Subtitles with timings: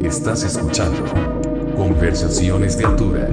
[0.00, 1.04] Estás escuchando
[1.74, 3.28] Conversaciones de Altura.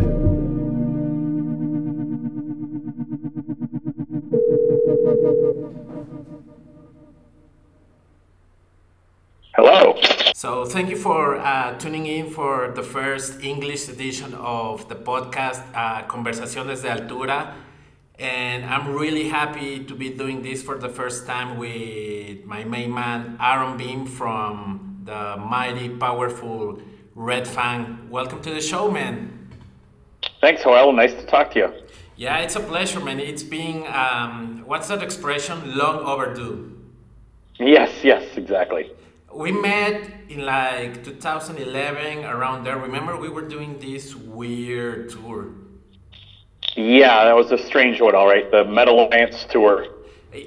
[9.56, 9.96] Hello.
[10.34, 15.62] So, thank you for uh, tuning in for the first English edition of the podcast
[15.76, 17.54] uh, Conversaciones de Altura.
[18.18, 22.92] And I'm really happy to be doing this for the first time with my main
[22.92, 26.80] man, Aaron Beam from the mighty, powerful
[27.16, 28.10] Red Fang.
[28.10, 29.50] Welcome to the show, man.
[30.40, 30.94] Thanks, Joel.
[30.94, 31.70] Nice to talk to you.
[32.16, 33.20] Yeah, it's a pleasure, man.
[33.20, 35.78] It's been, um, what's that expression?
[35.78, 36.80] Long overdue.
[37.60, 38.92] Yes, yes, exactly.
[39.34, 42.78] We met in like 2011, around there.
[42.78, 45.50] Remember, we were doing this weird tour.
[46.78, 48.50] Yeah, that was a strange one, all right.
[48.50, 49.88] The Metal Alliance tour.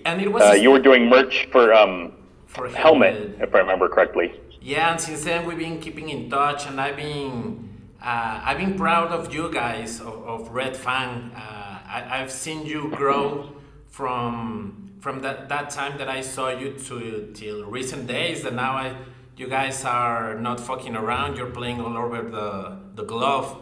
[0.06, 0.42] And it was.
[0.42, 2.12] Uh, you were doing merch for um,
[2.46, 4.40] for Helmet, if I remember correctly.
[4.64, 7.68] Yeah, and since then we've been keeping in touch, and I've been
[8.02, 11.32] uh, I've been proud of you guys of, of Red Fang.
[11.36, 13.52] Uh, I, I've seen you grow
[13.88, 18.72] from from that, that time that I saw you to till recent days, and now
[18.72, 18.96] I
[19.36, 21.36] you guys are not fucking around.
[21.36, 23.58] You're playing all over the the glove.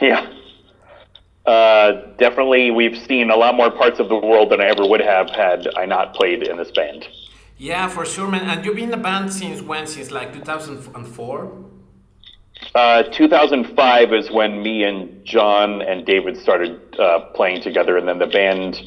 [0.00, 0.32] Yeah.
[1.44, 5.00] Uh, definitely, we've seen a lot more parts of the world than I ever would
[5.00, 7.08] have had I not played in this band.
[7.56, 8.48] Yeah, for sure, man.
[8.48, 9.86] And you've been in the band since when?
[9.86, 11.52] Since like 2004?
[12.74, 18.18] Uh, 2005 is when me and John and David started uh, playing together, and then
[18.18, 18.80] the band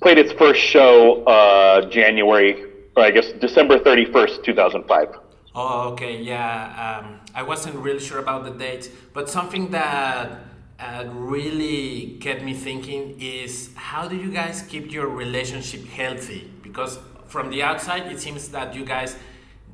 [0.00, 2.64] played its first show uh, January,
[2.96, 5.08] or I guess December 31st, 2005.
[5.54, 7.02] Oh, okay, yeah.
[7.02, 10.40] Um, I wasn't really sure about the dates, but something that
[10.78, 16.48] uh, really kept me thinking is how do you guys keep your relationship healthy?
[16.62, 19.16] Because from the outside, it seems that you guys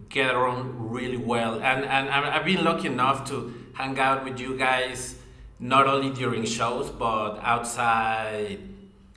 [0.08, 4.56] get along really well, and and I've been lucky enough to hang out with you
[4.56, 5.16] guys
[5.58, 8.58] not only during shows but outside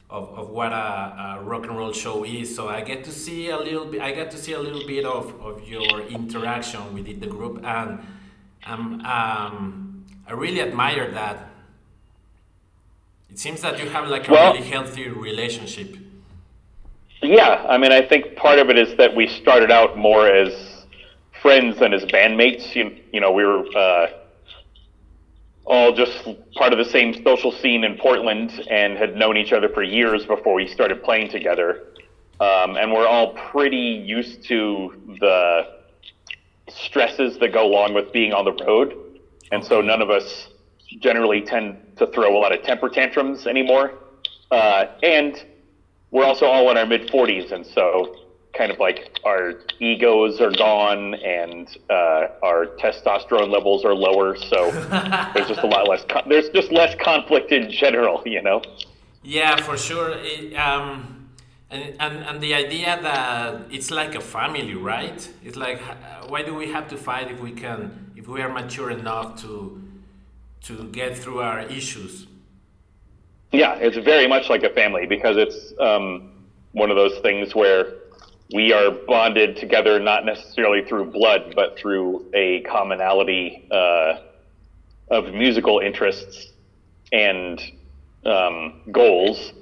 [0.09, 2.55] of, of what a, a, rock and roll show is.
[2.55, 4.01] So I get to see a little bit.
[4.01, 7.99] I get to see a little bit of, of your interaction within the group, and
[8.65, 11.49] um, um, I really admire that.
[13.29, 15.97] It seems that you have like a well, really healthy relationship.
[17.21, 20.85] Yeah, I mean, I think part of it is that we started out more as
[21.41, 22.75] friends than as bandmates.
[22.75, 24.07] You, you know, we were uh,
[25.65, 29.67] all just part of the same social scene in Portland and had known each other
[29.69, 31.83] for years before we started playing together.
[32.39, 35.77] Um, and we're all pretty used to the
[36.69, 38.93] stresses that go along with being on the road.
[39.51, 40.49] And so none of us
[40.99, 43.93] generally tend to throw a lot of temper tantrums anymore.
[44.51, 45.43] Uh, and
[46.17, 47.51] we're also all in our mid 40s.
[47.51, 48.15] And so
[48.53, 54.35] kind of like our egos are gone and uh, our testosterone levels are lower.
[54.35, 54.71] So
[55.33, 56.03] there's just a lot less.
[56.09, 58.63] Con- there's just less conflict in general, you know.
[59.21, 60.15] Yeah, for sure.
[60.15, 61.29] It, um,
[61.69, 65.19] and, and and the idea that it's like a family, right?
[65.43, 65.81] It's like
[66.29, 69.81] why do we have to fight if we can if we are mature enough to
[70.61, 72.27] to get through our issues?
[73.51, 76.31] Yeah, it's very much like a family because it's um,
[76.73, 77.93] one of those things where
[78.53, 84.19] we are bonded together not necessarily through blood, but through a commonality uh,
[85.09, 86.47] of musical interests
[87.11, 87.61] and
[88.25, 89.53] um, goals.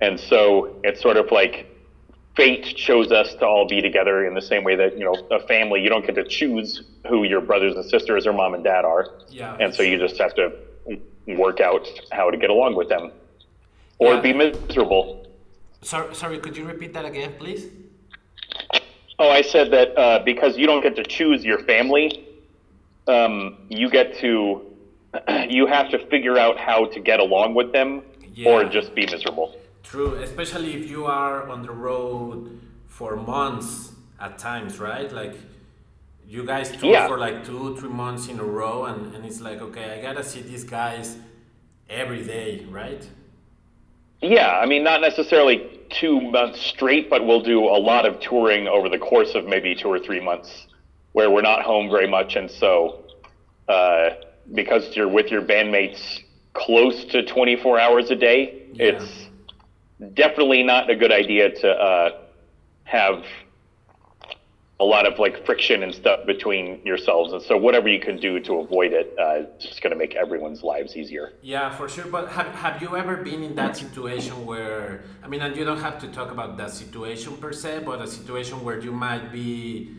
[0.00, 1.68] And so it's sort of like
[2.36, 5.46] fate chose us to all be together in the same way that, you know, a
[5.46, 8.84] family, you don't get to choose who your brothers and sisters or mom and dad
[8.84, 9.06] are.
[9.28, 9.56] Yeah.
[9.60, 10.52] And so you just have to
[11.26, 13.12] work out how to get along with them
[13.98, 14.20] or Yeah.
[14.20, 15.26] be miserable.
[15.82, 17.66] Sorry, sorry, could you repeat that again, please?
[19.18, 22.24] Oh, I said that uh, because you don't get to choose your family,
[23.06, 24.62] um, you get to,
[25.48, 28.02] you have to figure out how to get along with them
[28.46, 29.56] or just be miserable.
[29.82, 35.12] True, especially if you are on the road for months at times, right?
[35.12, 35.34] Like
[36.32, 37.06] you guys tour Yeah.
[37.08, 40.24] for like two, three months in a row, and, and it's like, okay, I gotta
[40.24, 41.18] see these guys
[41.90, 43.06] every day, right?
[44.22, 45.56] Yeah, I mean, not necessarily
[45.90, 49.74] two months straight, but we'll do a lot of touring over the course of maybe
[49.74, 50.68] two or three months
[51.12, 52.36] where we're not home very much.
[52.36, 53.04] And so,
[53.68, 54.10] uh,
[54.54, 56.00] because you're with your bandmates
[56.54, 58.86] close to 24 hours a day, Yeah.
[58.86, 59.28] it's
[60.14, 62.10] definitely not a good idea to uh,
[62.84, 63.22] have
[64.82, 67.32] a lot of like friction and stuff between yourselves.
[67.32, 70.14] And so, whatever you can do to avoid it, uh, it's just going to make
[70.16, 71.34] everyone's lives easier.
[71.40, 72.06] Yeah, for sure.
[72.06, 75.82] But have, have you ever been in that situation where, I mean, and you don't
[75.88, 79.92] have to talk about that situation per se, but a situation where you might be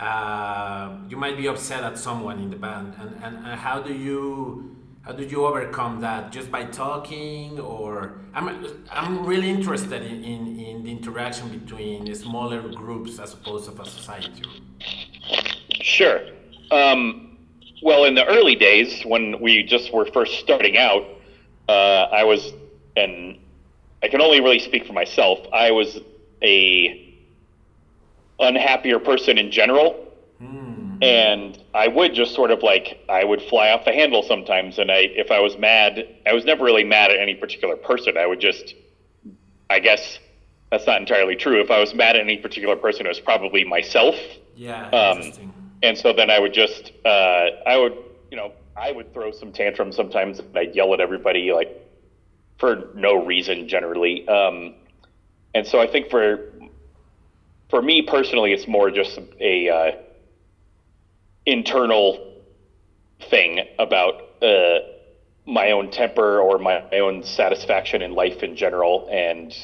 [0.00, 3.94] uh, you might be upset at someone in the band, and, and, and how do
[3.94, 4.73] you
[5.04, 6.32] how did you overcome that?
[6.32, 12.62] Just by talking, or I'm I'm really interested in, in, in the interaction between smaller
[12.62, 14.42] groups as opposed to a society.
[15.82, 16.20] Sure.
[16.70, 17.36] Um,
[17.82, 21.04] well, in the early days when we just were first starting out,
[21.68, 22.54] uh, I was,
[22.96, 23.38] and
[24.02, 25.38] I can only really speak for myself.
[25.52, 26.00] I was
[26.42, 27.14] a
[28.40, 30.04] unhappier person in general
[31.04, 34.90] and I would just sort of like I would fly off the handle sometimes, and
[34.90, 38.16] I if I was mad, I was never really mad at any particular person.
[38.16, 38.74] I would just,
[39.70, 40.18] I guess
[40.70, 41.60] that's not entirely true.
[41.60, 44.16] If I was mad at any particular person, it was probably myself.
[44.56, 45.52] Yeah, um, interesting.
[45.82, 47.94] And so then I would just, uh, I would,
[48.30, 50.38] you know, I would throw some tantrums sometimes.
[50.38, 51.70] And I'd yell at everybody like
[52.58, 54.26] for no reason generally.
[54.26, 54.74] Um,
[55.54, 56.50] and so I think for
[57.68, 59.90] for me personally, it's more just a uh,
[61.46, 62.42] internal
[63.30, 64.78] thing about uh,
[65.46, 69.54] my own temper or my, my own satisfaction in life in general, and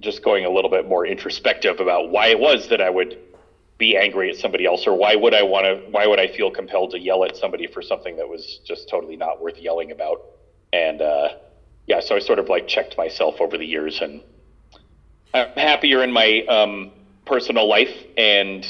[0.00, 3.18] just going a little bit more introspective about why it was that I would
[3.78, 5.90] be angry at somebody else, or why would I want to?
[5.90, 9.16] Why would I feel compelled to yell at somebody for something that was just totally
[9.16, 10.22] not worth yelling about?
[10.72, 11.28] And uh,
[11.86, 14.22] yeah, so I sort of like checked myself over the years, and
[15.34, 16.90] I'm happier in my um,
[17.26, 18.64] personal life, and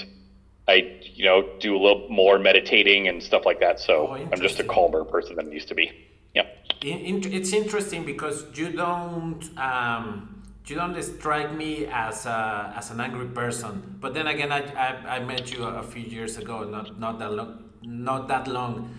[0.68, 3.78] I, you know, do a little more meditating and stuff like that.
[3.78, 5.92] So oh, I'm just a calmer person than I used to be.
[6.34, 6.46] Yeah.
[6.82, 10.36] It's interesting because you don't um,
[10.66, 13.96] you don't strike me as a, as an angry person.
[14.00, 17.32] But then again, I, I, I met you a few years ago, not not that
[17.32, 18.98] long, not that long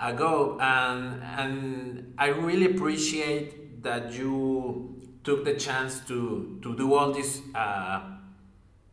[0.00, 7.12] ago, and and I really appreciate that you took the chance to to do all
[7.12, 8.00] this uh,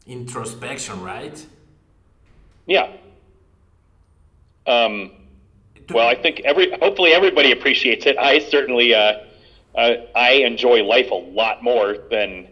[0.05, 1.45] introspection, right?
[2.65, 2.91] Yeah.
[4.67, 5.11] Um,
[5.89, 8.17] well, I think every hopefully everybody appreciates it.
[8.17, 9.13] I certainly uh,
[9.75, 12.47] uh, I enjoy life a lot more than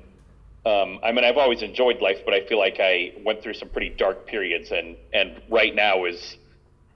[0.65, 3.69] um, I mean I've always enjoyed life, but I feel like I went through some
[3.69, 6.37] pretty dark periods, and and right now is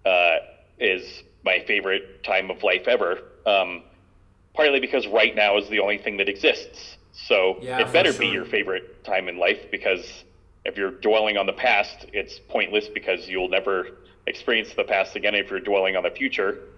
[0.05, 0.37] uh,
[0.79, 3.19] is my favorite time of life ever.
[3.45, 3.83] Um,
[4.53, 6.97] partly because right now is the only thing that exists.
[7.11, 8.21] So yeah, it better sure.
[8.21, 10.23] be your favorite time in life because
[10.65, 13.87] if you're dwelling on the past, it's pointless because you'll never
[14.27, 15.35] experience the past again.
[15.35, 16.69] If you're dwelling on the future,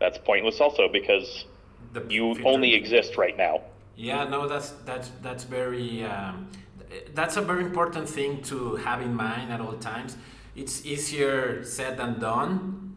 [0.00, 1.44] that's pointless also because
[1.92, 2.48] the you future.
[2.48, 3.62] only exist right now.
[3.96, 6.48] Yeah, no, that's that's that's very um,
[7.14, 10.16] that's a very important thing to have in mind at all times.
[10.56, 12.96] It's easier said than done.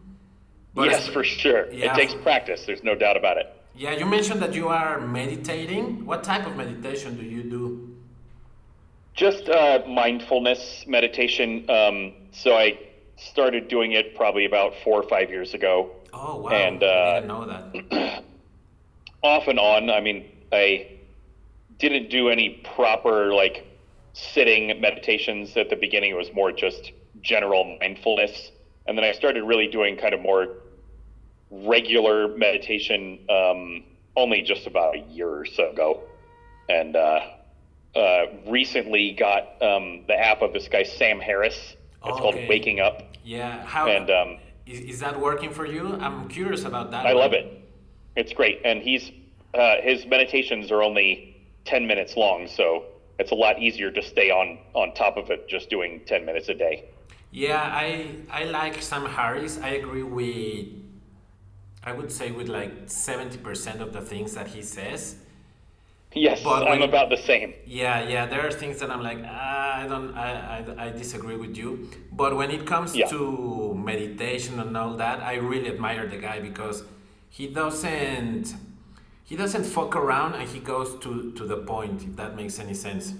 [0.76, 1.70] yes, for sure.
[1.72, 1.92] Yeah.
[1.92, 2.64] It takes practice.
[2.66, 3.46] There's no doubt about it.
[3.74, 6.04] Yeah, you mentioned that you are meditating.
[6.04, 7.67] What type of meditation do you do?
[9.18, 11.68] Just uh, mindfulness meditation.
[11.68, 12.78] Um, so I
[13.16, 15.90] started doing it probably about four or five years ago.
[16.12, 16.50] Oh wow!
[16.50, 17.46] And uh, I didn't know
[17.90, 18.24] that.
[19.24, 19.90] off and on.
[19.90, 20.98] I mean, I
[21.80, 23.66] didn't do any proper like
[24.12, 26.12] sitting meditations at the beginning.
[26.12, 28.52] It was more just general mindfulness,
[28.86, 30.58] and then I started really doing kind of more
[31.50, 33.82] regular meditation um,
[34.14, 36.02] only just about a year or so ago,
[36.68, 37.18] and uh,
[37.94, 41.54] uh, recently got um, the app of this guy Sam Harris.
[41.54, 42.20] It's okay.
[42.20, 43.02] called Waking Up.
[43.24, 45.94] Yeah, how and um, is, is that working for you?
[46.00, 47.06] I'm curious about that.
[47.06, 47.22] I one.
[47.22, 47.68] love it.
[48.16, 49.10] It's great, and he's
[49.54, 52.84] uh, his meditations are only ten minutes long, so
[53.18, 56.48] it's a lot easier to stay on on top of it just doing ten minutes
[56.48, 56.84] a day.
[57.30, 59.58] Yeah, I I like Sam Harris.
[59.60, 60.68] I agree with
[61.84, 65.16] I would say with like seventy percent of the things that he says
[66.14, 67.54] Yes, but I'm about the same.
[67.66, 68.26] Yeah, yeah.
[68.26, 71.90] There are things that I'm like, ah, I don't, I, I, I, disagree with you.
[72.10, 73.08] But when it comes yeah.
[73.08, 76.82] to meditation and all that, I really admire the guy because
[77.28, 78.54] he doesn't,
[79.22, 82.02] he doesn't fuck around and he goes to to the point.
[82.02, 83.12] If that makes any sense.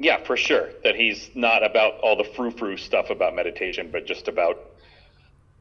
[0.00, 0.70] Yeah, for sure.
[0.82, 4.58] That he's not about all the frou frou stuff about meditation, but just about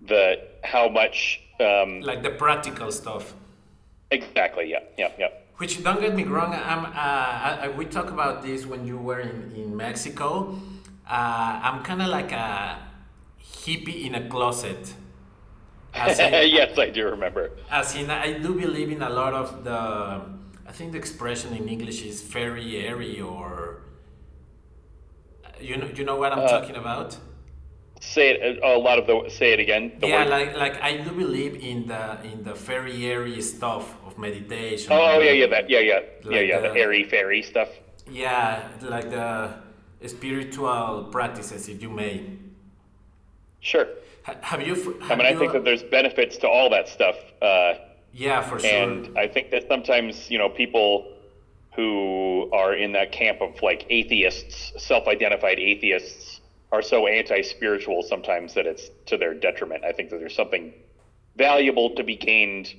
[0.02, 3.34] the how much um, like the practical stuff.
[4.10, 4.70] Exactly.
[4.70, 4.80] Yeah.
[4.98, 5.12] Yeah.
[5.20, 5.30] Yeah.
[5.58, 9.20] Which don't get me wrong, I'm, uh, I, we talk about this when you were
[9.20, 10.60] in, in Mexico.
[11.10, 12.78] Uh, I'm kind of like a
[13.42, 14.94] hippie in a closet.
[15.96, 16.04] In,
[16.58, 17.52] yes, I do remember.
[17.72, 20.22] As in, I do believe in a lot of the.
[20.68, 23.82] I think the expression in English is very airy, or
[25.60, 27.18] you know, you know what I'm uh, talking about
[28.00, 30.30] say it a lot of the say it again yeah word.
[30.30, 35.20] like like i do believe in the in the fairy airy stuff of meditation oh
[35.20, 35.94] yeah yeah that yeah yeah
[36.24, 37.70] like yeah yeah the, the airy fairy stuff
[38.10, 39.54] yeah like the
[40.08, 42.24] spiritual practices if you may
[43.60, 43.88] Sure.
[44.24, 44.74] Have you?
[44.76, 47.16] f- I have mean, I think that there's benefits to all that stuff.
[47.42, 47.74] Uh,
[48.14, 48.70] Yeah, for sure.
[48.70, 51.12] And I think that sometimes, you know, people
[51.76, 56.40] who are in that camp of like atheists, self identified atheists,
[56.72, 59.84] are so anti spiritual sometimes that it's to their detriment.
[59.84, 60.74] I think that there's something
[61.36, 62.74] valuable to be gained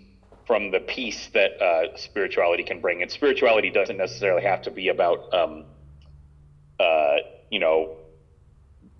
[0.48, 3.02] from the peace that uh, spirituality can bring.
[3.02, 5.64] And spirituality doesn't necessarily have to be about, um,
[6.80, 7.16] uh,
[7.50, 7.98] you know,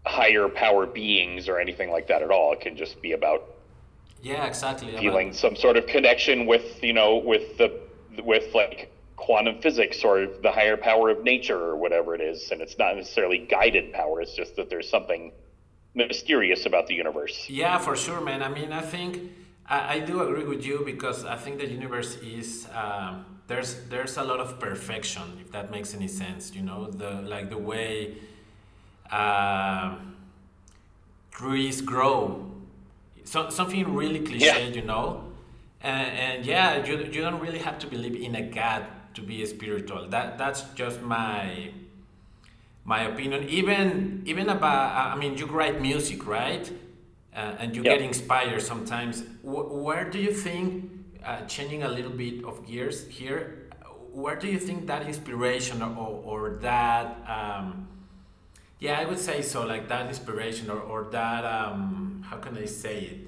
[0.04, 2.52] higher power beings or anything like that at all.
[2.52, 3.44] It can just be about
[4.20, 4.90] yeah, exactly.
[4.90, 7.80] about- feeling some sort of connection with you know with the
[8.22, 12.60] with like quantum physics or the higher power of nature or whatever it is and
[12.60, 15.32] it's not necessarily guided power it's just that there's something
[15.94, 18.42] mysterious about the universe Yeah, for sure, man.
[18.42, 19.30] I mean, I think
[19.68, 24.16] I, I do agree with you because I think the universe is um, there's there's
[24.16, 26.54] a lot of perfection, if that makes any sense.
[26.54, 28.16] You know, the like the way
[29.10, 30.14] um
[31.30, 32.50] trees grow,
[33.24, 34.74] so, something really cliche, Yeah.
[34.74, 35.24] you know.
[35.80, 39.44] And, and yeah, you, you don't really have to believe in a god to be
[39.46, 40.08] spiritual.
[40.08, 41.70] That that's just my
[42.84, 43.48] my opinion.
[43.48, 46.70] Even even about I mean, you write music, right?
[47.34, 47.92] Uh, and you Yeah.
[47.96, 49.22] get inspired sometimes.
[49.42, 50.90] Wh- where do you think,
[51.24, 53.68] uh, changing a little bit of gears here,
[54.12, 57.86] where do you think that inspiration or, or, that, um,
[58.80, 62.64] yeah, I would say so, like that inspiration or, or that, um, how can I
[62.66, 63.18] say it?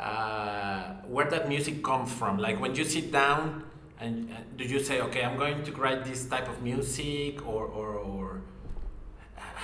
[0.00, 2.36] Uh, where that music comes from?
[2.38, 3.64] Like when you sit down
[3.98, 7.64] and uh, do you say, okay, I'm going to write this type of music or,
[7.64, 8.25] or, or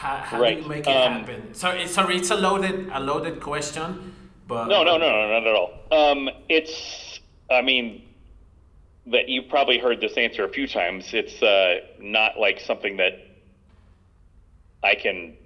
[0.03, 1.55] how, how do you make it Um, happen?
[1.55, 4.15] Sorry, sorry, it's a loaded, a loaded question,
[4.49, 5.71] but no no no no not at all.
[5.93, 8.03] Um, it's i mean
[9.07, 11.13] that you've probably heard this answer a few times.
[11.13, 13.15] It's uh, not like something that
[14.85, 15.37] i can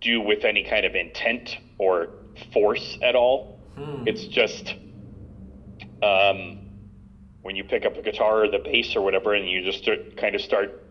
[0.00, 2.08] do with any kind of intent or
[2.52, 3.58] force at all.
[4.06, 4.74] It's just
[6.02, 6.60] um,
[7.42, 10.16] when you pick up a guitar or the bass or whatever and you just start,
[10.16, 10.83] kind of start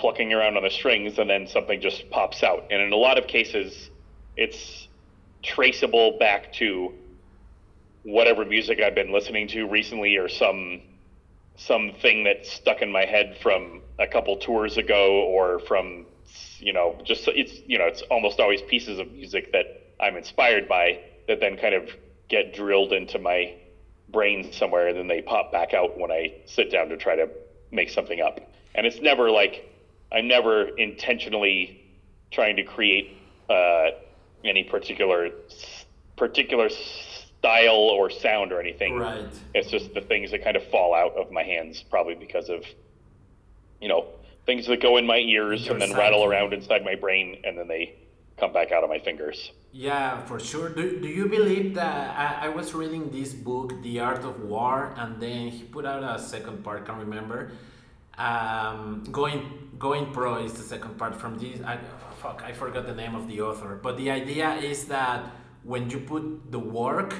[0.00, 2.66] plucking around on the strings and then something just pops out.
[2.70, 3.90] And in a lot of cases
[4.36, 4.88] it's
[5.42, 6.94] traceable back to
[8.02, 10.80] whatever music I've been listening to recently or some
[11.56, 16.06] something that stuck in my head from a couple tours ago or from
[16.58, 20.66] you know just it's you know it's almost always pieces of music that I'm inspired
[20.68, 21.90] by that then kind of
[22.30, 23.54] get drilled into my
[24.08, 27.28] brain somewhere and then they pop back out when I sit down to try to
[27.70, 28.40] make something up.
[28.74, 29.70] And it's never like
[30.12, 31.80] I'm never intentionally
[32.30, 33.16] trying to create
[33.48, 33.90] uh,
[34.44, 35.30] any particular
[36.16, 39.24] particular style or sound or anything right.
[39.54, 42.62] it's just the things that kind of fall out of my hands, probably because of,
[43.80, 44.06] you know,
[44.44, 47.56] things that go in my ears Your and then rattle around inside my brain and
[47.56, 47.94] then they
[48.38, 49.52] come back out of my fingers.
[49.72, 50.68] Yeah, for sure.
[50.70, 54.94] Do, do you believe that I, I was reading this book, The Art of War,
[54.96, 57.52] and then he put out a second part, can't remember.
[58.20, 61.58] Um, going going pro is the second part from this.
[61.62, 61.78] I,
[62.20, 63.80] fuck, I forgot the name of the author.
[63.82, 65.24] But the idea is that
[65.62, 67.14] when you put the work,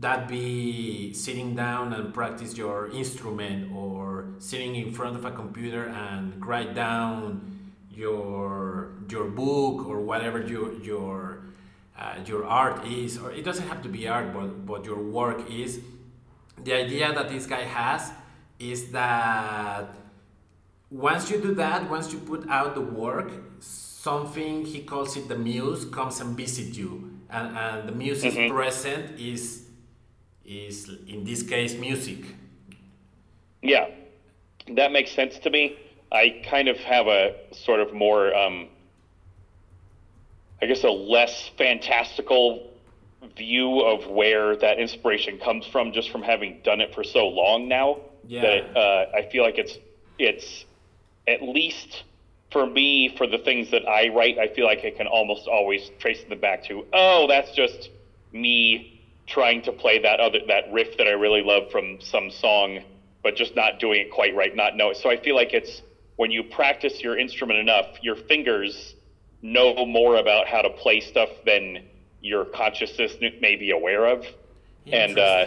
[0.00, 5.86] that be sitting down and practice your instrument or sitting in front of a computer
[5.86, 11.44] and write down your your book or whatever your your
[11.96, 15.50] uh, your art is or it doesn't have to be art but but your work
[15.50, 15.80] is
[16.64, 18.10] the idea that this guy has
[18.62, 19.88] is that
[20.90, 25.36] once you do that once you put out the work something he calls it the
[25.36, 29.68] muse comes and visit you and, and the muse is present is
[30.44, 32.22] is in this case music
[33.62, 33.86] Yeah,
[34.74, 35.76] that makes sense to me.
[36.10, 38.68] I kind of have a sort of more, um,
[40.60, 42.70] I guess, a less fantastical
[43.36, 47.68] view of where that inspiration comes from, just from having done it for so long
[47.68, 47.98] now.
[48.26, 48.42] Yeah.
[48.42, 49.78] That uh, I feel like it's
[50.18, 50.64] it's
[51.26, 52.04] at least
[52.52, 55.90] for me for the things that I write, I feel like I can almost always
[55.98, 57.90] trace them back to, oh, that's just
[58.32, 62.80] me trying to play that other that riff that I really love from some song,
[63.22, 64.96] but just not doing it quite right, not know it.
[64.98, 65.82] So I feel like it's
[66.16, 68.94] when you practice your instrument enough, your fingers
[69.40, 71.84] know more about how to play stuff than
[72.20, 74.26] your consciousness may be aware of,
[74.86, 75.46] and uh,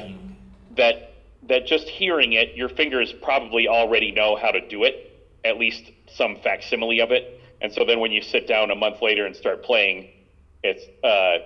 [0.75, 1.13] that
[1.47, 5.91] that just hearing it, your fingers probably already know how to do it, at least
[6.07, 7.39] some facsimile of it.
[7.61, 10.09] And so then when you sit down a month later and start playing,
[10.63, 11.37] it's uh,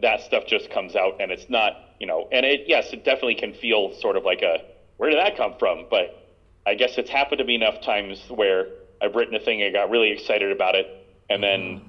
[0.00, 3.36] that stuff just comes out, and it's not, you know, and it yes, it definitely
[3.36, 4.58] can feel sort of like a
[4.96, 5.86] where did that come from?
[5.88, 6.34] But
[6.66, 8.66] I guess it's happened to me enough times where
[9.00, 10.86] I've written a thing, I got really excited about it,
[11.30, 11.82] and then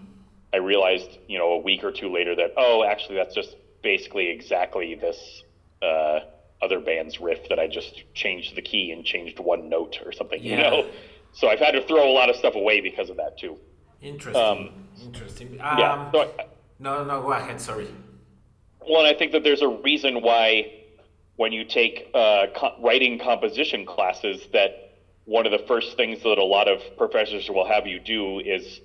[0.54, 4.30] I realized, you know, a week or two later that oh, actually, that's just basically
[4.30, 5.44] exactly this
[5.82, 6.20] uh,
[6.62, 10.42] other band's riff that I just changed the key and changed one note or something.
[10.44, 10.90] You know,
[11.34, 13.58] so I've had to throw a lot of stuff away because of that too.
[14.02, 14.44] Interesting.
[14.44, 14.70] Um,
[15.04, 15.56] Interesting.
[15.56, 15.94] yeah.
[15.94, 16.46] Um, So I,
[16.80, 17.60] no, no, go ahead.
[17.60, 17.88] Sorry.
[18.88, 20.74] Well, and I think that there's a reason why
[21.36, 24.94] when you take uh, co- writing composition classes, that
[25.26, 28.80] one of the first things that a lot of professors will have you do is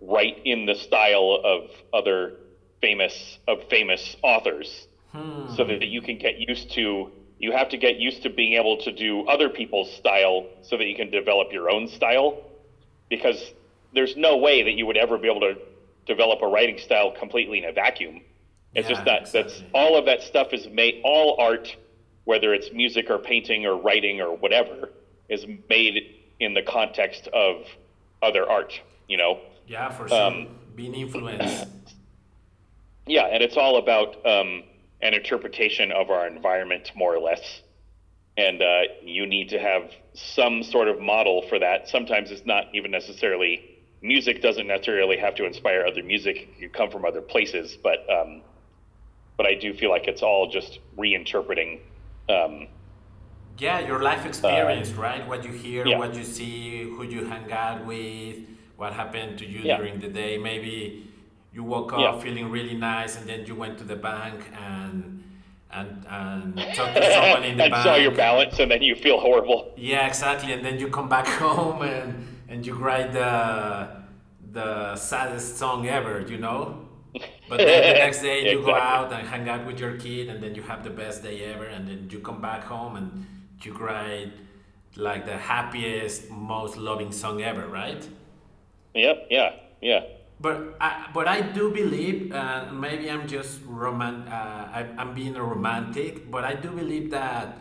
[0.00, 2.34] write in the style of other
[2.80, 4.86] famous of famous authors,
[5.56, 7.10] so that you can get used to.
[7.38, 10.86] You have to get used to being able to do other people's style, so that
[10.86, 12.42] you can develop your own style,
[13.08, 13.52] because
[13.94, 15.56] there's no way that you would ever be able to
[16.06, 18.22] develop a writing style completely in a vacuum.
[18.74, 21.00] It's Yeah, just that that's all of that stuff is made.
[21.04, 21.74] All art,
[22.24, 24.90] whether it's music or painting or writing or whatever,
[25.28, 27.64] is made in the context of
[28.20, 28.80] other art.
[29.06, 30.22] You know, Yeah, for sure.
[30.22, 31.68] Um, Being influenced.
[33.06, 34.64] yeah, and it's all about um,
[35.02, 37.62] an interpretation of our environment, more or less.
[38.36, 41.88] And uh, you need to have some sort of model for that.
[41.88, 46.48] Sometimes it's not even necessarily music doesn't necessarily have to inspire other music.
[46.58, 48.42] You come from other places, but um,
[49.36, 51.80] but I do feel like it's all just reinterpreting.
[52.28, 52.68] Um,
[53.58, 55.26] Yeah, your life experience, right?
[55.26, 55.98] What you hear, yeah.
[55.98, 58.36] what you see, who you hang out with,
[58.76, 59.78] what happened to you Yeah.
[59.78, 60.38] during the day.
[60.38, 61.07] Maybe
[61.52, 62.18] you woke up Yeah.
[62.20, 65.22] feeling really nice, and then you went to the bank and
[65.70, 67.84] and and talked to someone in the and bank.
[67.84, 69.72] saw your balance, and then you feel horrible.
[69.76, 70.52] Yeah, exactly.
[70.52, 72.08] And then you come back home and
[72.48, 73.88] and you write the
[74.52, 76.84] the saddest song ever, you know.
[77.48, 80.42] But then the next day you go out and hang out with your kid, and
[80.42, 83.26] then you have the best day ever, and then you come back home and
[83.62, 84.32] you write
[84.96, 88.06] like the happiest, most loving song ever, right?
[88.94, 89.26] Yep.
[89.30, 89.50] Yeah.
[89.80, 90.00] Yeah.
[90.40, 95.34] But I, but I do believe, uh, maybe I'm just roman, uh, I, I'm being
[95.34, 97.58] a romantic, but I do believe that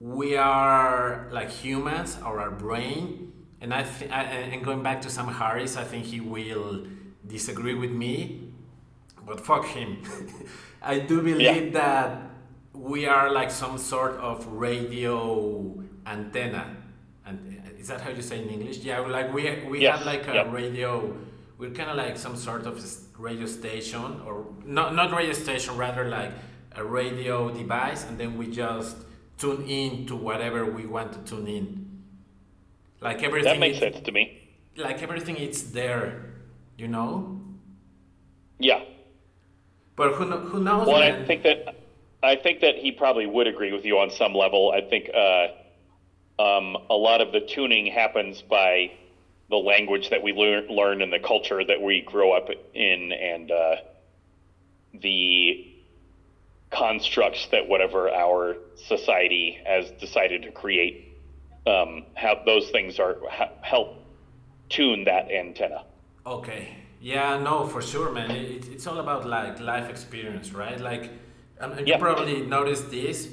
[0.00, 5.10] we are like humans or our brain, and I, th- I and going back to
[5.10, 6.86] Sam Harris, I think he will
[7.26, 8.52] disagree with me,
[9.26, 10.02] but fuck him.
[10.82, 12.22] I do believe that
[12.72, 15.74] we are like some sort of radio
[16.06, 16.76] antenna.
[17.26, 18.78] And is that how you say in English?
[18.78, 21.16] Yeah, like we we Yes, have like a radio.
[21.58, 22.80] We're kind of like some sort of
[23.18, 26.30] radio station, or not not radio station, rather like
[26.72, 28.96] a radio device, and then we just
[29.38, 32.02] tune in to whatever we want to tune in.
[33.00, 33.52] Like everything.
[33.52, 34.50] That makes sense to me.
[34.76, 36.26] Like everything, it's there,
[36.76, 37.40] you know.
[38.60, 38.82] Yeah.
[39.96, 40.86] But who who knows?
[40.86, 41.02] Well?
[41.02, 41.74] I think that
[42.22, 44.72] I think that he probably would agree with you on some level.
[44.72, 48.92] I think uh, um, a lot of the tuning happens by
[49.50, 53.50] the language that we learn, learn and the culture that we grow up in, and
[53.50, 53.76] uh,
[54.94, 55.74] the
[56.70, 61.04] constructs that whatever our society has decided to create.
[61.66, 64.02] Um, how those things are ha- help
[64.70, 65.84] tune that antenna.
[66.26, 66.68] Okay.
[67.00, 68.30] Yeah, no, for sure, man.
[68.30, 70.80] It, it's all about like life experience, right?
[70.80, 71.10] Like,
[71.60, 73.28] um, you probably noticed this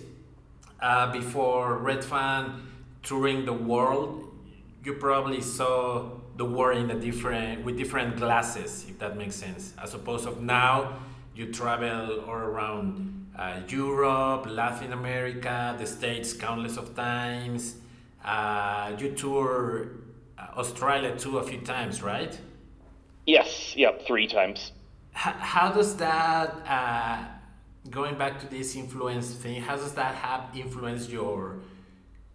[0.82, 2.68] uh, before Red Fang
[3.04, 4.35] touring the world.
[4.86, 9.74] You probably saw the world in a different with different glasses, if that makes sense.
[9.82, 11.00] As opposed of now,
[11.36, 17.78] you travel all around uh, Europe, Latin America, the States, countless of times.
[18.24, 19.90] Uh, you tour
[20.38, 22.40] uh, Australia too a few times, right?
[23.26, 23.74] Yes.
[23.76, 24.06] Yep.
[24.06, 24.72] Three times.
[25.14, 27.26] How, how does that, uh,
[27.90, 31.58] going back to this influence thing, how does that have influenced your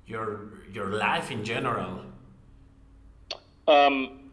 [0.05, 2.10] your your life in general?
[3.71, 4.33] Um,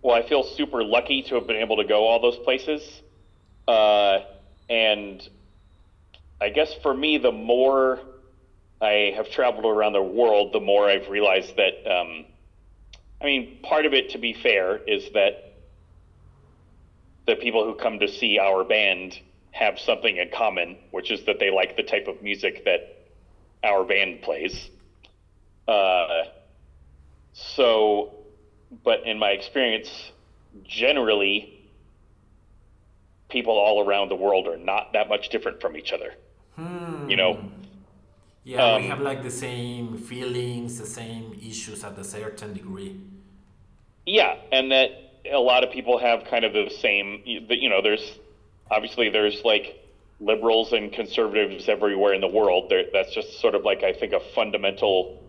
[0.00, 3.02] well, I feel super lucky to have been able to go all those places.
[3.68, 4.20] Uh,
[4.70, 5.28] and
[6.40, 8.00] I guess for me, the more
[8.80, 12.24] I have traveled around the world, the more I've realized that, um,
[13.20, 15.52] I mean, part of it, to be fair, is that
[17.26, 21.38] the people who come to see our band have something in common, which is that
[21.38, 23.10] they like the type of music that
[23.62, 24.70] our band plays.
[25.68, 26.24] Uh,
[27.34, 28.21] so,
[28.84, 30.12] but in my experience,
[30.64, 31.70] generally,
[33.28, 36.14] people all around the world are not that much different from each other.
[37.06, 37.38] You know,
[38.44, 42.96] Yeah, we Um, have like the same feelings, the same issues at a certain degree.
[44.06, 44.90] yeah, and that
[45.30, 47.22] a lot of people have kind of the same.
[47.24, 48.18] You know, there's
[48.70, 49.78] obviously there's like
[50.20, 52.68] liberals and conservatives everywhere in the world.
[52.68, 55.22] There, that's just sort of like I think a fundamental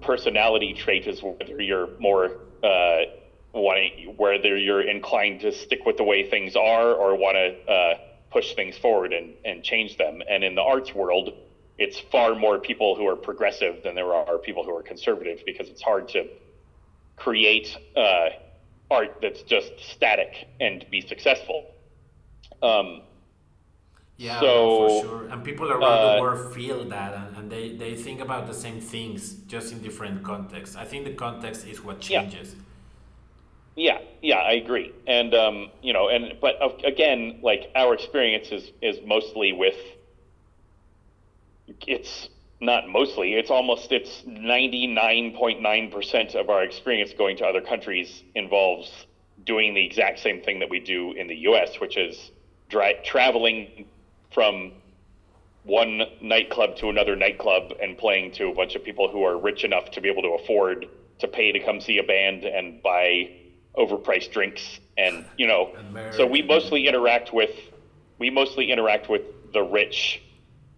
[0.00, 2.30] personality trait is whether you're more
[2.62, 3.02] uh,
[3.52, 7.72] want want whether you're inclined to stick with the way things are or want to
[7.72, 7.98] uh,
[8.30, 10.22] push things forward and, and change them.
[10.28, 11.30] And in the arts world,
[11.78, 15.68] it's far more people who are progressive than there are people who are conservative because
[15.68, 16.28] it's hard to
[17.16, 18.28] create uh,
[18.90, 21.74] art that's just static and be successful.
[22.62, 23.02] Um,
[24.18, 25.28] yeah, so, for sure.
[25.28, 28.54] And people around uh, the world feel that and, and they, they think about the
[28.54, 30.76] same things just in different contexts.
[30.76, 32.22] I think the context is what Yeah.
[32.22, 32.54] changes.
[33.76, 34.92] Yeah, yeah, I agree.
[35.06, 39.76] And um, you know, and but again, like our experience is is mostly with.
[41.86, 42.28] It's
[42.60, 43.34] not mostly.
[43.34, 43.92] It's almost.
[43.92, 49.06] It's ninety nine point nine percent of our experience going to other countries involves
[49.44, 52.30] doing the exact same thing that we do in the U.S., which is
[52.68, 53.86] dri- traveling
[54.32, 54.72] from
[55.64, 59.64] one nightclub to another nightclub and playing to a bunch of people who are rich
[59.64, 60.86] enough to be able to afford
[61.18, 63.30] to pay to come see a band and buy
[63.76, 65.70] overpriced drinks and you know
[66.12, 67.50] so we mostly interact with
[68.18, 70.22] we mostly interact with the rich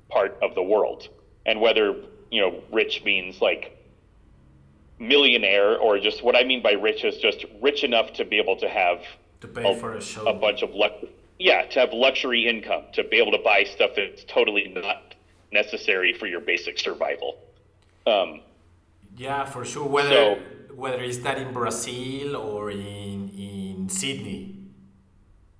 [0.08, 1.08] part of the world
[1.46, 1.94] and whether
[2.30, 3.76] you know rich means like
[4.98, 8.56] millionaire or just what i mean by rich is just rich enough to be able
[8.56, 9.00] to have
[9.40, 10.26] To pay for a show.
[10.26, 10.92] a bunch of luck
[11.38, 15.14] yeah to have luxury income to be able to buy stuff that's totally not
[15.52, 17.38] necessary for your basic survival
[18.06, 18.40] um,
[19.16, 19.86] Yeah, for sure.
[19.86, 20.38] Whether So-
[20.74, 24.54] whether it's that in Brazil or in in Sydney.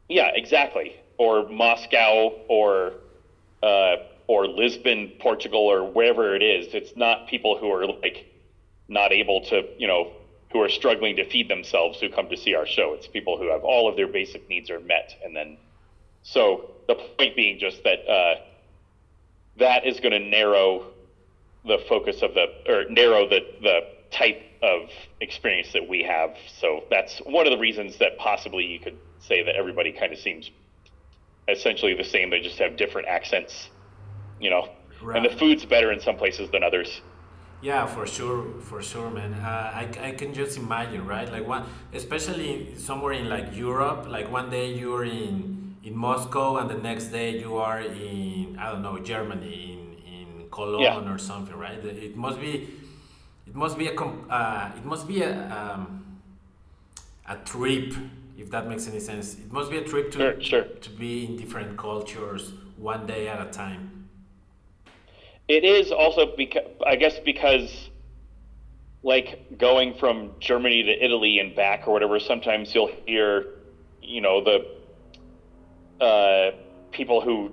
[0.08, 2.92] yeah exactly or moscow or
[3.62, 3.96] uh,
[4.28, 8.26] or lisbon portugal or wherever it is it's not people who are like
[8.88, 10.12] not able to you know
[10.52, 13.50] who are struggling to feed themselves who come to see our show it's people who
[13.50, 15.56] have all of their basic needs are met and then
[16.22, 18.40] so the point being just that uh,
[19.58, 20.86] that is going to narrow
[21.64, 24.88] the focus of the or narrow the the type of
[25.20, 26.34] experience that we have.
[26.60, 30.18] So that's one of the reasons that possibly you could say that everybody kind of
[30.18, 30.50] seems
[31.48, 32.30] essentially the same.
[32.30, 33.68] They just have different accents,
[34.40, 34.68] you know.
[35.14, 37.00] And the food's better in some places than others.
[37.60, 39.34] Yeah, for sure, for sure, man.
[39.34, 41.30] Uh, I, I can just imagine, right?
[41.30, 44.06] Like one, especially somewhere in like Europe.
[44.08, 48.70] Like one day you're in in Moscow, and the next day you are in I
[48.72, 51.12] don't know Germany, in in Cologne Yeah.
[51.12, 51.78] or something, right?
[51.84, 52.68] It must be,
[53.46, 56.20] it must be a com- uh, it must be a um,
[57.28, 57.92] a trip,
[58.36, 59.34] if that makes any sense.
[59.38, 60.62] It must be a trip to Sure, sure.
[60.64, 64.08] to be in different cultures one day at a time.
[65.48, 67.90] It is also because I guess because
[69.02, 73.46] like going from Germany to Italy and back or whatever, sometimes you'll hear,
[74.02, 74.66] you know, the
[76.00, 76.50] uh,
[76.90, 77.52] people who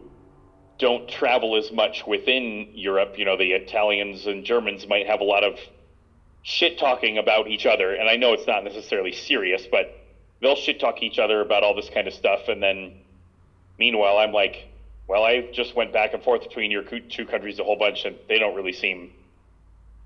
[0.78, 3.18] don't travel as much within Europe.
[3.18, 5.58] You know, the Italians and Germans might have a lot of
[6.44, 9.98] shit talking about each other, and I know it's not necessarily serious, but
[10.42, 13.02] they'll shit talk each other about all this kind of stuff, and then
[13.80, 14.68] meanwhile, I'm like,
[15.08, 18.18] well, I just went back and forth between your two countries a whole bunch, and
[18.28, 19.12] they don't really seem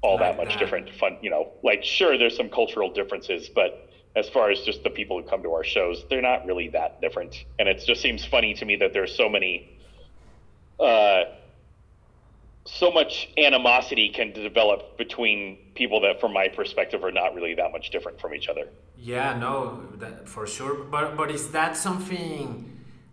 [0.01, 0.89] all that much different.
[0.95, 4.89] Fun, you know, like sure, there's some cultural differences, but as far as just the
[4.89, 7.45] people who come to our shows, they're not really that different.
[7.59, 9.77] And it just seems funny to me that there's so many,
[10.79, 11.23] uh,
[12.65, 17.71] so much animosity can develop between people that, from my perspective, are not really that
[17.71, 18.67] much different from each other.
[18.97, 20.83] Yeah, no, that, for sure.
[20.83, 22.65] But but is that something?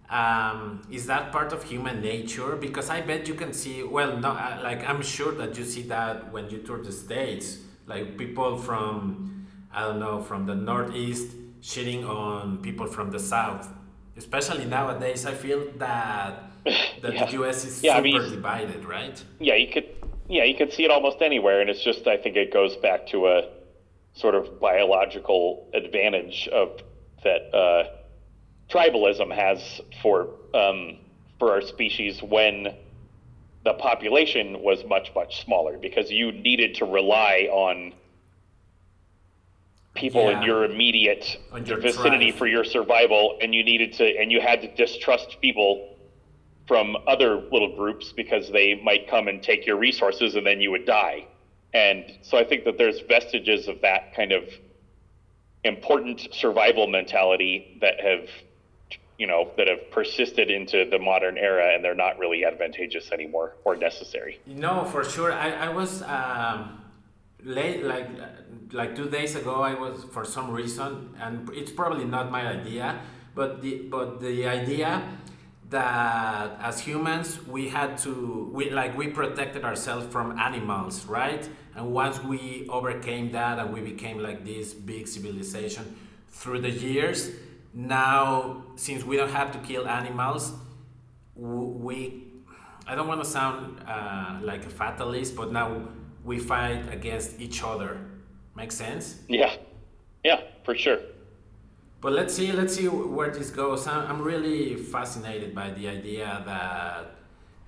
[0.09, 2.54] Um, is that part of human nature?
[2.56, 3.82] Because I bet you can see.
[3.82, 7.59] Well, no, uh, like I'm sure that you see that when you tour the states,
[7.87, 9.36] like people from
[9.76, 11.28] I don't know from the northeast
[11.60, 13.68] shitting on people from the south.
[14.16, 16.42] Especially nowadays, I feel that
[17.02, 17.26] that Yeah.
[17.26, 17.64] the U.S.
[17.64, 19.22] is Yeah, I super mean- divided, right?
[19.38, 19.88] yeah, you could
[20.28, 23.06] yeah, you could see it almost anywhere, and it's just I think it goes back
[23.08, 23.36] to a
[24.14, 26.80] sort of biological advantage of
[27.22, 27.84] that uh,
[28.70, 30.96] tribalism has for um,
[31.38, 32.74] for our species when
[33.64, 37.92] the population was much much smaller because you needed to rely on
[39.96, 42.38] people in your immediate your vicinity tribe.
[42.38, 45.96] for your survival and you needed to and you had to distrust people
[46.66, 50.70] from other little groups because they might come and take your resources and then you
[50.70, 51.26] would die.
[51.72, 54.44] And so I think that there's vestiges of that kind of
[55.64, 58.28] important survival mentality that have
[59.18, 63.56] you know that have persisted into the modern era and they're not really advantageous anymore
[63.64, 64.40] or necessary.
[64.46, 65.32] No, for sure.
[65.32, 66.82] I, I was um,
[67.44, 68.09] late, like
[68.72, 69.62] like two days ago.
[69.62, 73.01] I was for some reason, and it's probably not my idea,
[73.35, 75.03] but the but the idea
[75.68, 81.49] that as humans we had to we like we protected ourselves from animals, right?
[81.75, 85.96] And once we overcame that and we became like this big civilization
[86.29, 87.31] through the years,
[87.75, 90.53] now since we don't have to kill animals,
[91.35, 92.22] we
[92.87, 95.88] I don't want to sound uh, like a fatalist, but now
[96.26, 97.98] we fight against each other.
[98.56, 99.20] Make sense?
[99.28, 99.54] Yeah,
[100.24, 100.98] yeah, for sure.
[102.00, 103.86] But let's see, let's see where this goes.
[103.86, 107.16] I'm, I'm really fascinated by the idea that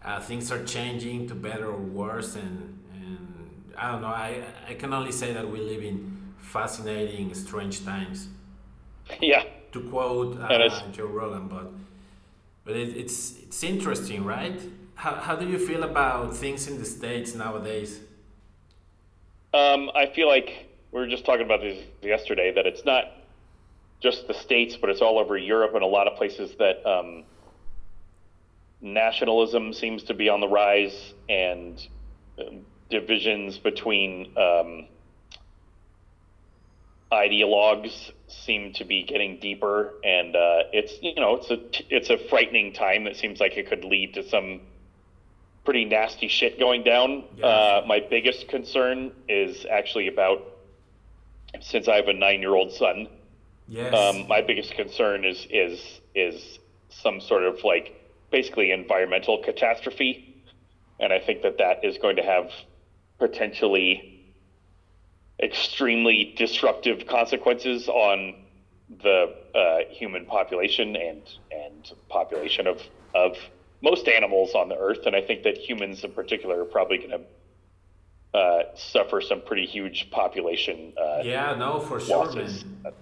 [0.04, 4.08] uh, things are changing to better or worse, and, and I don't know.
[4.08, 8.28] I I can only say that we live in fascinating, strange times.
[9.20, 9.44] Yeah.
[9.72, 11.72] To quote uh, Joe Rogan, but
[12.64, 14.60] but it, it's it's interesting, right?
[14.94, 18.00] How how do you feel about things in the states nowadays?
[19.54, 23.04] Um, I feel like we were just talking about this yesterday that it's not
[24.00, 27.24] just the states, but it's all over Europe and a lot of places that um,
[28.80, 31.80] nationalism seems to be on the rise and
[32.38, 34.86] um, divisions between um,
[37.10, 41.58] ideologues seem to be getting deeper, and uh, it's you know it's a
[41.94, 43.04] it's a frightening time.
[43.04, 44.60] That seems like it could lead to some
[45.68, 47.24] pretty nasty shit going down.
[47.36, 47.44] Yeah.
[47.44, 50.40] Uh, my biggest concern is actually about
[51.60, 53.06] since I have a nine year old son.
[53.68, 53.92] Yes.
[53.92, 58.00] Um, my biggest concern is is is some sort of like
[58.30, 60.42] basically environmental catastrophe,
[61.00, 62.50] and I think that that is going to have
[63.18, 64.24] potentially
[65.38, 68.36] extremely disruptive consequences on
[69.02, 72.80] the uh, human population and and population of
[73.14, 73.36] of
[73.80, 77.10] most animals on the earth, and I think that humans in particular are probably going
[77.10, 80.92] to uh, suffer some pretty huge population.
[81.00, 82.64] Uh, yeah, no, for sure, losses.
[82.82, 82.92] man.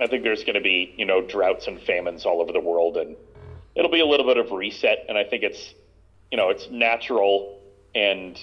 [0.00, 2.96] I think there's going to be you know droughts and famines all over the world,
[2.96, 3.16] and
[3.74, 5.06] it'll be a little bit of reset.
[5.08, 5.74] And I think it's
[6.30, 7.60] you know it's natural
[7.94, 8.36] and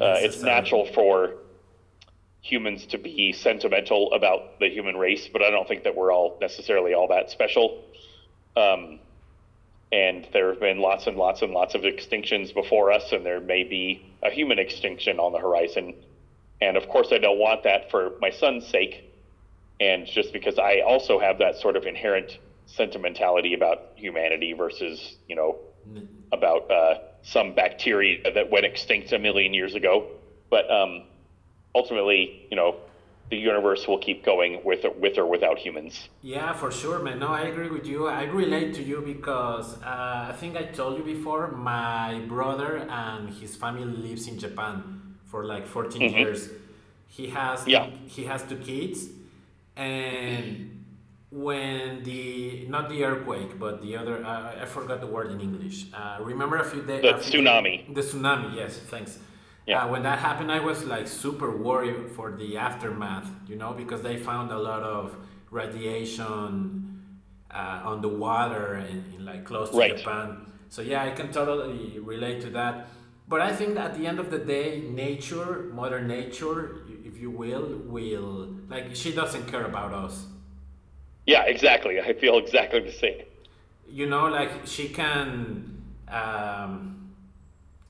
[0.00, 1.34] uh, it's natural for
[2.40, 6.38] humans to be sentimental about the human race, but I don't think that we're all
[6.40, 7.84] necessarily all that special.
[8.56, 8.98] Um,
[9.92, 13.40] and there have been lots and lots and lots of extinctions before us, and there
[13.40, 15.94] may be a human extinction on the horizon.
[16.60, 19.12] And of course, I don't want that for my son's sake,
[19.80, 25.36] and just because I also have that sort of inherent sentimentality about humanity versus, you
[25.36, 26.06] know, mm.
[26.32, 30.08] about uh, some bacteria that went extinct a million years ago.
[30.48, 31.02] But um,
[31.74, 32.76] ultimately, you know,
[33.32, 36.10] the universe will keep going with or, with or without humans.
[36.20, 37.18] Yeah, for sure, man.
[37.20, 38.06] No, I agree with you.
[38.06, 41.48] I relate to you because uh, I think I told you before.
[41.50, 42.70] My brother
[43.04, 44.76] and his family lives in Japan
[45.24, 46.18] for like 14 mm-hmm.
[46.18, 46.50] years.
[47.08, 47.88] He has yeah.
[48.16, 48.98] he has two kids,
[49.76, 50.84] and
[51.30, 55.86] when the not the earthquake but the other uh, I forgot the word in English.
[55.94, 57.00] Uh, remember a few days.
[57.00, 57.94] The tsunami.
[57.98, 58.48] The tsunami.
[58.60, 59.12] Yes, thanks
[59.66, 59.84] yeah.
[59.84, 64.02] Uh, when that happened, I was like super worried for the aftermath, you know, because
[64.02, 65.14] they found a lot of
[65.50, 67.18] radiation
[67.50, 69.96] uh, on the water and, like close to right.
[69.96, 70.46] Japan.
[70.68, 72.88] So yeah, I can totally relate to that.
[73.28, 77.80] But I think at the end of the day, nature, Mother Nature, if you will,
[77.86, 80.26] will like she doesn't care about us.
[81.26, 82.00] Yeah, exactly.
[82.00, 83.22] I feel exactly the same.
[83.88, 85.82] You know, like she can.
[86.08, 87.01] Um,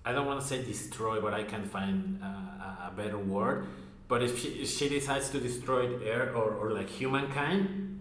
[0.04, 3.66] I don't want to say destroy, but I can't find uh, a better word.
[4.08, 8.00] But if she, if she decides to destroy air or, or like humankind,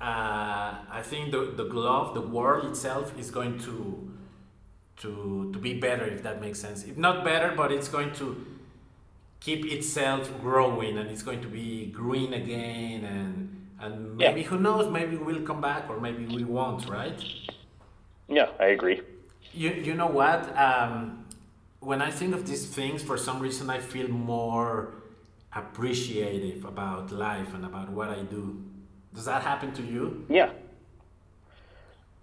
[0.00, 4.10] uh, I think the, the glove, the world itself, is going to
[4.98, 6.84] to to be better if that makes sense.
[6.84, 8.46] If not better, but it's going to
[9.40, 14.46] keep itself growing and it's going to be green again and and maybe yeah.
[14.46, 17.22] who knows, maybe we'll come back or maybe we won't, right?
[18.28, 19.02] Yeah, I agree.
[19.52, 20.56] You you know what?
[20.56, 21.23] Um,
[21.84, 24.94] when I think of these things, for some reason, I feel more
[25.54, 28.62] appreciative about life and about what I do.
[29.14, 30.26] Does that happen to you?
[30.28, 30.50] Yeah.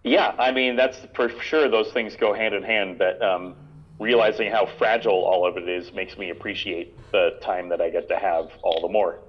[0.03, 2.99] Yeah, I mean, that's for sure, those things go hand in hand.
[2.99, 3.55] That um,
[3.99, 8.07] realizing how fragile all of it is makes me appreciate the time that I get
[8.09, 9.19] to have all the more.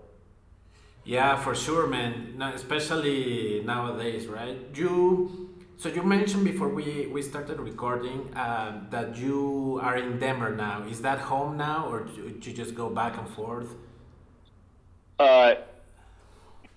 [1.05, 2.41] Yeah, for sure, man.
[2.55, 4.57] especially nowadays, right?
[4.75, 5.52] You
[5.83, 10.85] so you mentioned before we, we started recording uh, that you are in Denver now.
[10.85, 13.67] Is that home now, or do you just go back and forth?
[15.19, 15.55] Uh,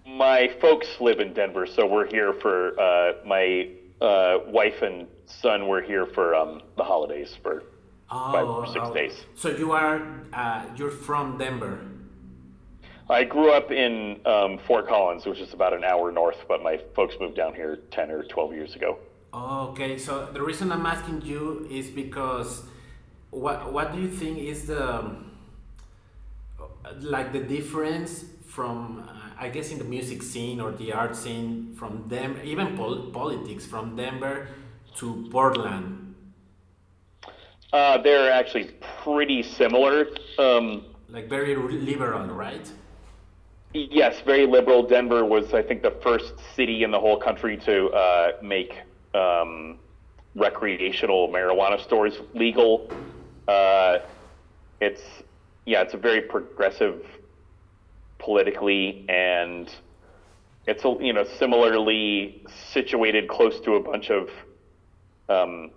[0.07, 3.69] my folks live in Denver, so we're here for uh, my
[4.01, 5.67] uh, wife and son.
[5.67, 7.61] We're here for um, the holidays for
[8.09, 8.93] oh, five or six oh.
[8.93, 9.13] days.
[9.35, 10.01] So you are
[10.33, 11.79] uh, you're from Denver.
[13.09, 16.79] I grew up in um, Fort Collins, which is about an hour north, but my
[16.95, 18.97] folks moved down here 10 or 12 years ago.
[19.33, 22.63] Okay, so the reason I'm asking you is because
[23.29, 25.17] what, what do you think is the
[27.01, 32.07] like the difference from I guess in the music scene or the art scene from
[32.07, 34.47] them, even pol- politics from Denver
[34.95, 36.15] to Portland?
[37.73, 38.71] Uh, they're actually
[39.03, 40.07] pretty similar.
[40.39, 42.71] Um, like very liberal, right?
[43.75, 44.87] Yes, very liberal.
[44.87, 48.73] Denver was, I think, the first city in the whole country to uh, make
[49.13, 49.79] um,
[50.33, 52.89] recreational marijuana stores legal.
[53.49, 53.97] Uh,
[54.79, 55.01] it's
[55.65, 57.05] yeah, it's a very progressive
[58.17, 59.69] politically, and
[60.67, 64.29] it's you know similarly situated close to a bunch of
[65.27, 65.69] um,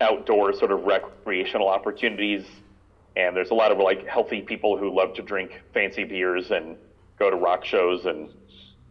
[0.00, 2.46] outdoor sort of recreational opportunities.
[3.14, 6.78] And there's a lot of like healthy people who love to drink fancy beers and
[7.20, 8.30] go to rock shows and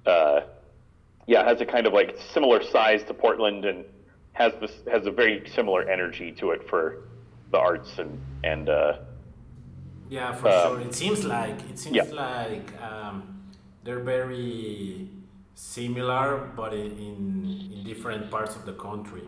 [0.06, 0.42] uh,
[1.28, 3.84] yeah, has a kind of like similar size to Portland and
[4.34, 7.10] has this has a very similar energy to it for
[7.52, 9.00] the arts and and uh,
[10.10, 10.82] yeah, for um, sure.
[10.88, 12.04] It seems like it seems yeah.
[12.04, 13.52] like um,
[13.84, 15.10] they're very
[15.56, 16.92] similar, but in
[17.76, 19.24] in different parts of the country.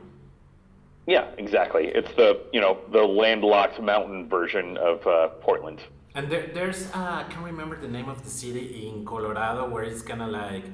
[1.08, 1.88] Yeah, exactly.
[1.88, 5.82] It's the you know the landlocked mountain version of uh, Portland.
[6.13, 9.84] And there, there's uh, I can't remember the name of the city in Colorado where
[9.84, 10.65] it's kind of like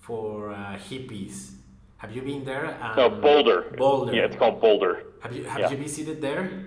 [0.00, 1.52] for uh, hippies.
[1.98, 2.76] Have you been there?
[2.82, 3.74] Um, no, Boulder.
[3.76, 4.12] Boulder.
[4.14, 5.04] Yeah, it's called Boulder.
[5.20, 5.70] Have you have yeah.
[5.70, 6.66] you visited there?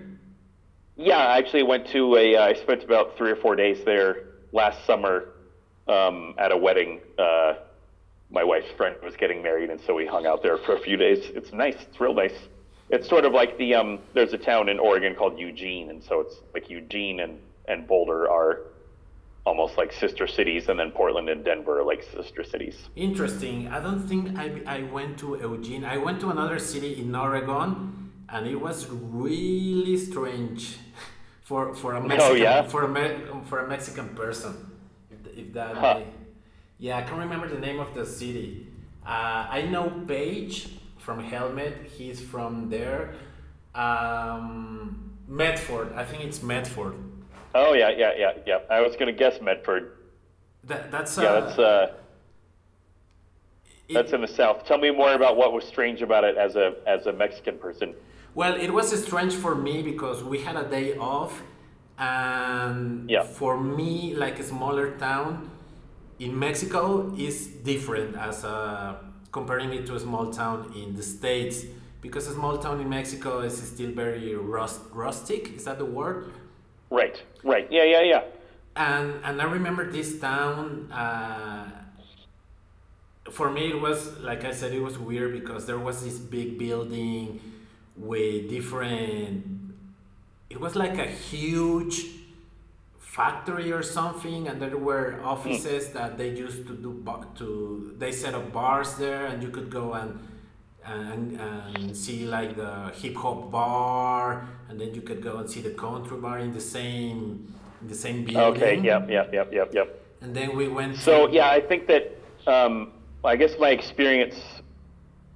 [0.96, 2.36] Yeah, I actually went to a.
[2.36, 5.30] Uh, I spent about three or four days there last summer
[5.88, 7.00] um, at a wedding.
[7.18, 7.54] Uh,
[8.30, 10.96] my wife's friend was getting married, and so we hung out there for a few
[10.96, 11.30] days.
[11.34, 11.76] It's nice.
[11.82, 12.48] It's real nice.
[12.88, 13.98] It's sort of like the um.
[14.14, 18.28] There's a town in Oregon called Eugene, and so it's like Eugene and and Boulder
[18.28, 18.60] are
[19.46, 22.88] almost like sister cities, and then Portland and Denver are like sister cities.
[22.96, 23.68] Interesting.
[23.68, 25.84] I don't think I, I went to Eugene.
[25.84, 30.78] I went to another city in Oregon, and it was really strange
[31.42, 32.62] for for a oh, Mexican oh, yeah?
[32.62, 34.70] for a Me- for a Mexican person.
[35.10, 35.94] If, if that, huh.
[35.98, 36.06] may,
[36.78, 38.68] yeah, I can't remember the name of the city.
[39.06, 41.90] Uh, I know Page from Helmet.
[41.96, 43.14] He's from there.
[43.74, 45.92] Um, Medford.
[45.94, 46.94] I think it's Medford.
[47.54, 48.58] Oh yeah, yeah, yeah, yeah.
[48.68, 49.92] I was gonna guess Medford.
[50.64, 51.92] That that's uh, yeah, that's uh,
[53.88, 54.66] it, that's in the south.
[54.66, 57.94] Tell me more about what was strange about it as a as a Mexican person.
[58.34, 61.42] Well, it was strange for me because we had a day off,
[61.96, 63.22] and yeah.
[63.22, 65.52] for me, like a smaller town
[66.18, 68.98] in Mexico is different as a
[69.30, 71.64] comparing it to a small town in the states
[72.00, 75.54] because a small town in Mexico is still very rust, rustic.
[75.54, 76.30] Is that the word?
[76.90, 77.66] Right, right.
[77.70, 78.22] Yeah, yeah, yeah.
[78.76, 80.90] And and I remember this town.
[80.92, 81.70] Uh,
[83.30, 86.58] for me, it was like I said, it was weird because there was this big
[86.58, 87.40] building
[87.96, 89.46] with different.
[90.50, 92.06] It was like a huge
[92.98, 95.92] factory or something, and there were offices mm.
[95.94, 97.02] that they used to do
[97.36, 97.94] to.
[97.98, 100.18] They set up bars there, and you could go and
[100.86, 105.60] and, and see like the hip hop bar, and then you could go and see
[105.60, 108.62] the country bar in the same in the same building.
[108.62, 108.80] Okay.
[108.82, 109.10] Yep.
[109.10, 109.32] Yep.
[109.32, 109.52] Yep.
[109.52, 109.74] Yep.
[109.74, 110.00] Yep.
[110.22, 110.96] And then we went.
[110.96, 112.16] So yeah, I think that
[112.46, 112.92] um,
[113.24, 114.36] I guess my experience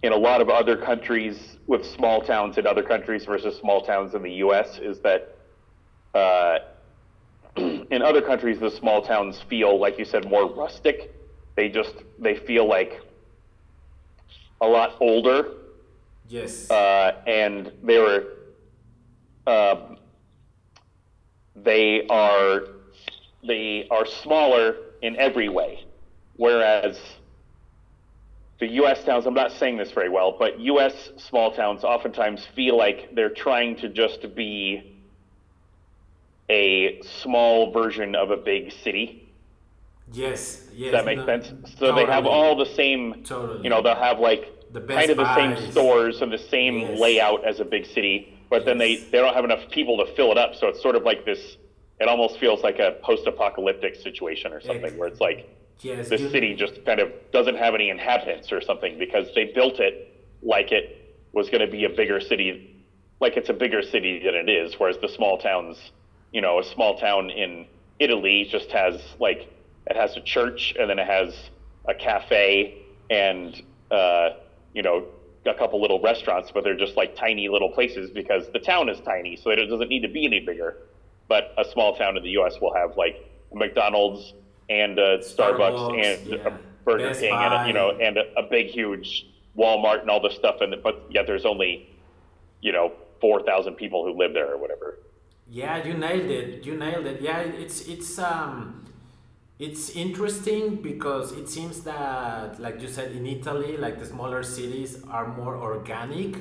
[0.02, 4.14] in a lot of other countries with small towns in other countries versus small towns
[4.14, 4.78] in the U.S.
[4.78, 5.36] is that
[6.14, 6.58] uh,
[7.56, 11.14] in other countries the small towns feel like you said more rustic.
[11.56, 13.02] They just they feel like
[14.60, 15.54] a lot older.
[16.28, 16.70] Yes.
[16.70, 18.24] Uh, and they were,
[19.46, 19.94] uh,
[21.56, 22.62] they are,
[23.46, 25.84] they are smaller in every way,
[26.36, 26.98] whereas
[28.58, 29.04] the U.S.
[29.04, 29.26] towns.
[29.26, 31.10] I'm not saying this very well, but U.S.
[31.16, 34.96] small towns oftentimes feel like they're trying to just be
[36.50, 39.28] a small version of a big city.
[40.12, 41.48] Yes, Does that make no, sense?
[41.48, 42.04] So totally.
[42.04, 43.62] they have all the same, totally.
[43.62, 45.58] you know, they'll have like the kind of the buys.
[45.58, 47.00] same stores and the same yes.
[47.00, 48.66] layout as a big city, but yes.
[48.66, 50.54] then they, they don't have enough people to fill it up.
[50.54, 51.56] So it's sort of like this,
[52.00, 55.48] it almost feels like a post-apocalyptic situation or something where it's like
[55.80, 59.80] yes, the city just kind of doesn't have any inhabitants or something because they built
[59.80, 62.84] it like it was going to be a bigger city,
[63.20, 64.74] like it's a bigger city than it is.
[64.78, 65.76] Whereas the small towns,
[66.32, 67.66] you know, a small town in
[67.98, 69.52] Italy just has like
[69.88, 71.34] it has a church and then it has
[71.86, 74.30] a cafe and uh,
[74.74, 75.06] you know
[75.46, 79.00] a couple little restaurants, but they're just like tiny little places because the town is
[79.00, 80.76] tiny, so it doesn't need to be any bigger.
[81.28, 82.60] But a small town in the U.S.
[82.60, 84.34] will have like a McDonald's
[84.68, 86.36] and a Starbucks, Starbucks and yeah.
[86.46, 86.52] a
[86.84, 87.44] Burger Best King Buy.
[87.44, 89.26] and a, you know and a, a, big huge
[89.56, 91.88] Walmart and all this stuff, and but yet there's only
[92.60, 94.98] you know four thousand people who live there or whatever.
[95.50, 96.64] Yeah, you nailed it.
[96.64, 97.22] You nailed it.
[97.22, 98.87] Yeah, it's it's um
[99.58, 105.02] it's interesting because it seems that, like you said, in Italy, like the smaller cities
[105.10, 106.36] are more organic.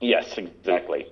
[0.00, 1.06] Yes, exactly.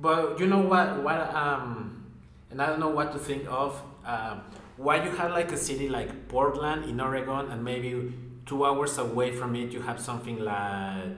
[0.00, 1.02] But you know what?
[1.02, 2.04] What um,
[2.50, 3.80] and I don't know what to think of.
[4.04, 4.38] Uh,
[4.76, 8.12] why you have like a city like Portland in Oregon, and maybe
[8.46, 11.16] two hours away from it, you have something like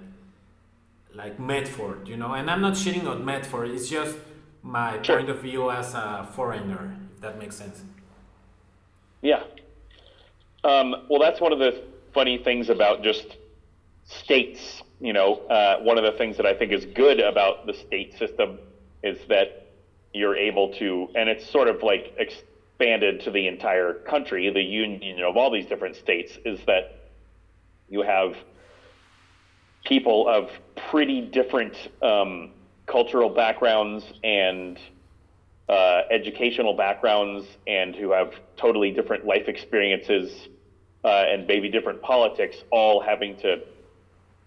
[1.15, 2.35] like Medford, you know.
[2.35, 3.71] And I'm not shitting on Medford.
[3.71, 4.17] It's just
[4.63, 5.17] my Sure.
[5.17, 7.83] point of view as a foreigner, if that makes sense.
[9.27, 9.43] Yeah.
[10.63, 11.75] Um, well, that's one of the
[12.15, 13.37] funny things about just
[14.05, 14.81] states.
[15.01, 18.17] You know, uh, one of the things that I think is good about the state
[18.17, 18.61] system
[19.03, 19.49] is that
[20.15, 25.21] you're able to, and it's sort of like expanded to the entire country, the union
[25.25, 26.85] of all these different states, is that
[27.89, 28.37] you have
[29.85, 30.51] people of
[30.89, 32.49] pretty different um,
[32.87, 34.79] cultural backgrounds and
[35.69, 40.49] uh, educational backgrounds and who have totally different life experiences
[41.05, 43.61] uh, and maybe different politics, all having to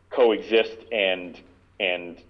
[0.10, 1.40] coexist and
[1.80, 2.22] and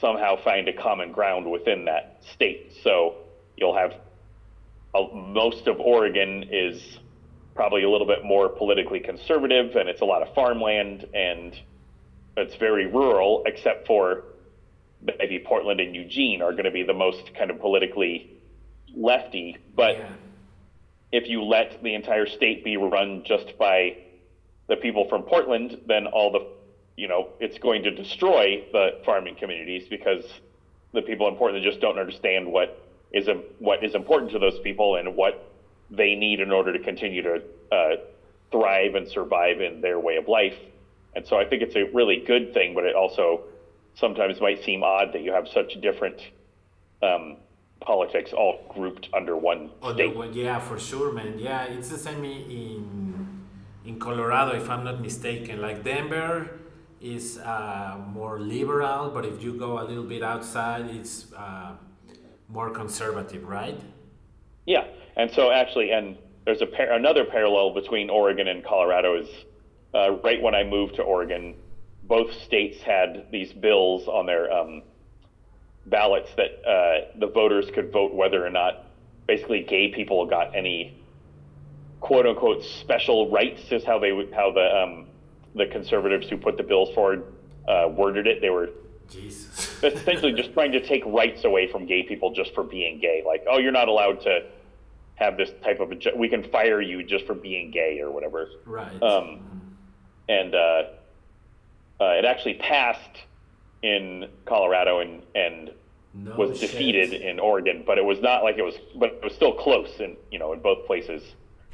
[0.00, 2.72] somehow find a common ground within that state.
[2.82, 3.14] So
[3.56, 3.94] you'll have
[4.94, 6.98] uh, most of Oregon is
[7.54, 11.58] probably a little bit more politically conservative, and it's a lot of farmland and
[12.36, 14.24] it's very rural, except for
[15.18, 18.35] maybe Portland and Eugene are going to be the most kind of politically
[18.96, 19.56] lefty.
[19.74, 20.08] But yeah.
[21.12, 23.98] if you let the entire state be run just by
[24.68, 26.46] the people from Portland, then all the,
[26.96, 30.24] you know, it's going to destroy the farming communities because
[30.92, 32.82] the people in Portland just don't understand what
[33.12, 35.52] is a, what is important to those people and what
[35.90, 37.96] they need in order to continue to uh,
[38.50, 40.56] thrive and survive in their way of life.
[41.14, 43.44] And so I think it's a really good thing, but it also
[43.94, 46.20] sometimes might seem odd that you have such different
[47.02, 47.36] um,
[47.80, 50.16] politics all grouped under one Oh, the state.
[50.16, 51.38] one- yeah, for sure, man.
[51.38, 53.42] Yeah, it's the same in
[53.84, 55.60] in Colorado, if I'm not mistaken.
[55.62, 56.50] Like Denver
[57.00, 61.72] is uh, more liberal, but if you go a little bit outside, it's uh,
[62.48, 63.78] more conservative, right?
[64.66, 64.84] Yeah,
[65.16, 69.28] and so actually, and there's a par- another parallel between Oregon and Colorado is
[69.94, 71.54] uh, right when I moved to Oregon,
[72.04, 74.82] both states had these bills on their um,
[75.86, 78.86] ballots that uh, the voters could vote whether or not
[79.26, 80.96] basically gay people got any
[82.00, 85.06] quote unquote special rights is how they would how the um,
[85.54, 87.24] the conservatives who put the bills forward
[87.68, 88.40] uh, worded it.
[88.40, 88.68] They were
[89.10, 89.72] Jesus.
[89.82, 93.22] essentially just trying to take rights away from gay people just for being gay.
[93.26, 94.46] Like, oh, you're not allowed to
[95.14, 95.96] have this type of a.
[96.16, 98.48] We can fire you just for being gay or whatever.
[98.64, 99.02] right.
[99.02, 99.40] Um,
[100.28, 100.82] and uh,
[102.00, 103.22] uh, it actually passed
[103.82, 105.70] in Colorado and and
[106.14, 106.70] no was shit.
[106.70, 110.00] defeated in Oregon, but it was not like it was, but it was still close
[110.00, 111.22] in you know in both places,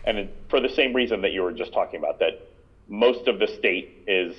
[0.05, 2.49] and it, for the same reason that you were just talking about, that
[2.89, 4.37] most of the state is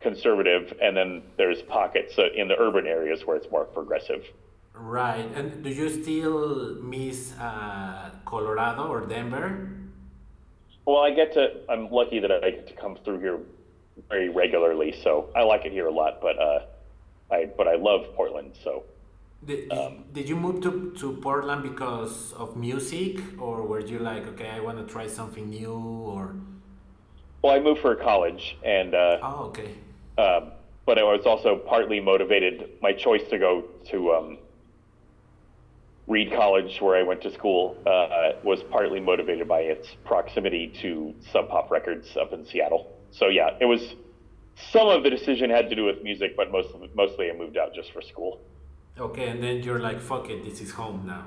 [0.00, 4.24] conservative, and then there's pockets uh, in the urban areas where it's more progressive.
[4.74, 5.28] Right.
[5.34, 9.68] And do you still miss uh, Colorado or Denver?
[10.86, 13.38] Well, I get to, I'm lucky that I get to come through here
[14.10, 16.20] very regularly, so I like it here a lot.
[16.20, 16.60] But uh,
[17.30, 18.84] I, but I love Portland, so.
[19.46, 24.26] Did, did, did you move to, to Portland because of music, or were you like,
[24.26, 26.34] okay, I want to try something new, or?
[27.42, 29.70] Well, I moved for college, and uh, Oh, okay.
[30.18, 30.52] Um,
[30.84, 32.68] but I was also partly motivated.
[32.82, 34.38] My choice to go to um,
[36.06, 41.14] Reed College, where I went to school, uh, was partly motivated by its proximity to
[41.32, 42.92] Sub Pop Records up in Seattle.
[43.10, 43.94] So yeah, it was
[44.72, 47.74] some of the decision had to do with music, but most mostly I moved out
[47.74, 48.40] just for school.
[48.98, 51.26] Okay, and then you're like, fuck it, this is home now.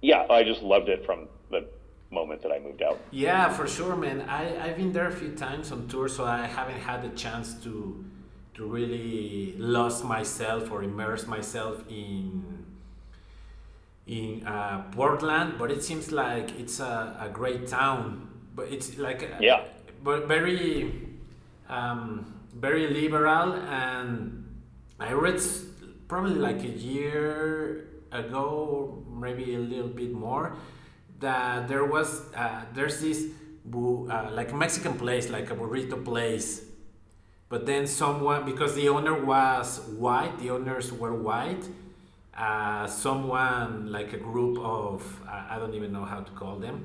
[0.00, 1.66] Yeah, I just loved it from the
[2.10, 2.98] moment that I moved out.
[3.10, 4.22] Yeah, for sure, man.
[4.22, 7.54] I, I've been there a few times on tour, so I haven't had the chance
[7.64, 8.04] to
[8.54, 12.64] to really lost myself or immerse myself in
[14.06, 15.54] in uh, Portland.
[15.58, 18.28] But it seems like it's a, a great town.
[18.54, 19.64] But it's like a- Yeah.
[20.02, 20.92] But very
[21.68, 24.44] um, very liberal and
[24.98, 25.40] I read
[26.08, 30.56] probably like a year ago, maybe a little bit more,
[31.20, 33.26] that there was uh, there's this
[33.72, 36.62] uh, like Mexican place, like a burrito place,
[37.48, 41.64] but then someone because the owner was white, the owners were white.
[42.36, 46.84] Uh, someone like a group of I don't even know how to call them,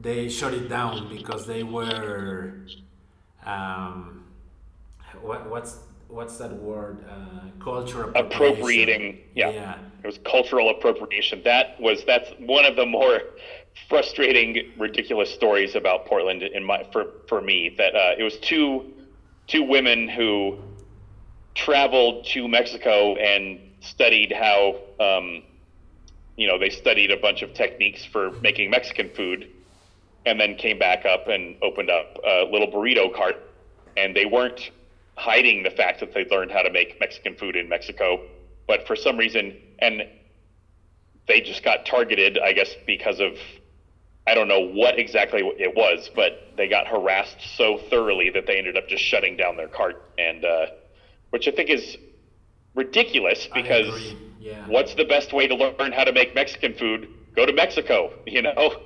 [0.00, 2.54] they shut it down because they were
[3.44, 4.24] um,
[5.20, 5.78] what, what's
[6.08, 7.04] what's that word?
[7.08, 9.18] Uh, culture appropriating.
[9.34, 9.50] Yeah.
[9.50, 11.42] yeah, it was cultural appropriation.
[11.44, 13.20] That was that's one of the more
[13.88, 17.74] frustrating, ridiculous stories about Portland in my for for me.
[17.76, 18.92] That uh, it was two
[19.46, 20.58] two women who
[21.54, 24.76] traveled to Mexico and studied how.
[25.00, 25.42] Um,
[26.36, 29.52] you know, they studied a bunch of techniques for making Mexican food,
[30.26, 33.36] and then came back up and opened up a little burrito cart,
[33.96, 34.70] and they weren't
[35.16, 38.20] hiding the fact that they learned how to make Mexican food in Mexico,
[38.66, 40.02] but for some reason, and
[41.28, 43.32] they just got targeted, I guess, because of
[44.26, 48.56] I don't know what exactly it was, but they got harassed so thoroughly that they
[48.56, 50.66] ended up just shutting down their cart, and uh,
[51.30, 51.98] which I think is
[52.74, 54.66] ridiculous because yeah.
[54.66, 57.08] what's the best way to learn how to make Mexican food?
[57.36, 58.82] Go to Mexico, you know.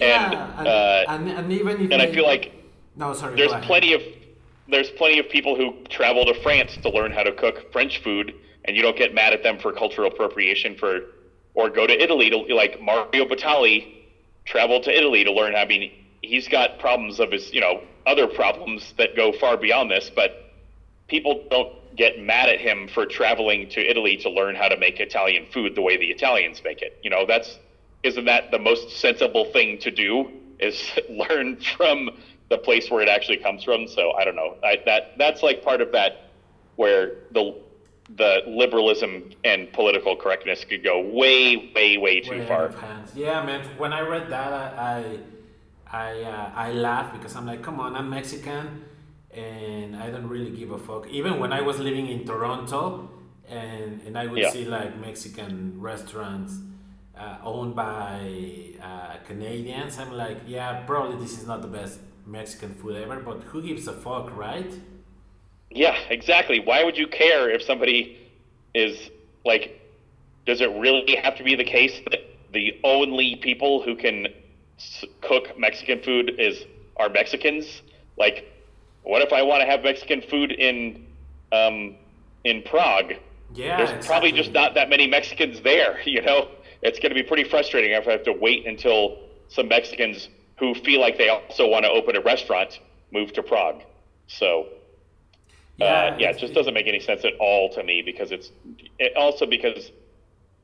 [0.00, 2.52] Yeah, and and, uh, and, and even if and I feel like
[2.96, 4.02] no, sorry, there's plenty of
[4.68, 8.34] there's plenty of people who travel to France to learn how to cook French food,
[8.64, 11.00] and you don't get mad at them for cultural appropriation for,
[11.54, 13.94] or go to Italy to like Mario Batali
[14.44, 15.54] traveled to Italy to learn.
[15.54, 15.92] I mean,
[16.22, 20.52] he's got problems of his, you know, other problems that go far beyond this, but
[21.08, 25.00] people don't get mad at him for traveling to Italy to learn how to make
[25.00, 26.98] Italian food the way the Italians make it.
[27.02, 27.58] You know, that's
[28.02, 30.30] isn't that the most sensible thing to do?
[30.58, 32.10] Is learn from
[32.50, 33.88] the place where it actually comes from.
[33.88, 34.56] So I don't know.
[34.62, 36.30] I, that that's like part of that
[36.76, 37.56] where the
[38.16, 42.74] the liberalism and political correctness could go way, way, way too way far.
[43.14, 43.64] Yeah, man.
[43.78, 45.18] When I read that, I
[45.86, 48.84] I uh, I laughed because I'm like, come on, I'm Mexican,
[49.32, 51.08] and I don't really give a fuck.
[51.08, 53.10] Even when I was living in Toronto,
[53.48, 54.50] and and I would yeah.
[54.50, 56.58] see like Mexican restaurants.
[57.20, 62.72] Uh, owned by uh, Canadians, I'm like, yeah, probably this is not the best Mexican
[62.76, 64.72] food ever, but who gives a fuck, right?
[65.70, 66.60] Yeah, exactly.
[66.60, 68.16] Why would you care if somebody
[68.72, 69.10] is
[69.44, 69.78] like?
[70.46, 72.20] Does it really have to be the case that
[72.54, 74.28] the only people who can
[75.20, 76.64] cook Mexican food is
[76.96, 77.82] are Mexicans?
[78.16, 78.50] Like,
[79.02, 81.06] what if I want to have Mexican food in
[81.52, 81.96] um,
[82.44, 83.12] in Prague?
[83.52, 84.08] Yeah, there's exactly.
[84.08, 86.00] probably just not that many Mexicans there.
[86.06, 86.48] You know,
[86.82, 89.18] it's going to be pretty frustrating if I have to wait until
[89.48, 90.28] some Mexicans
[90.58, 92.78] who feel like they also want to open a restaurant
[93.12, 93.82] move to Prague.
[94.28, 94.66] So,
[95.76, 98.50] yeah, uh, yeah, it just doesn't make any sense at all to me because it's
[98.98, 99.90] it also because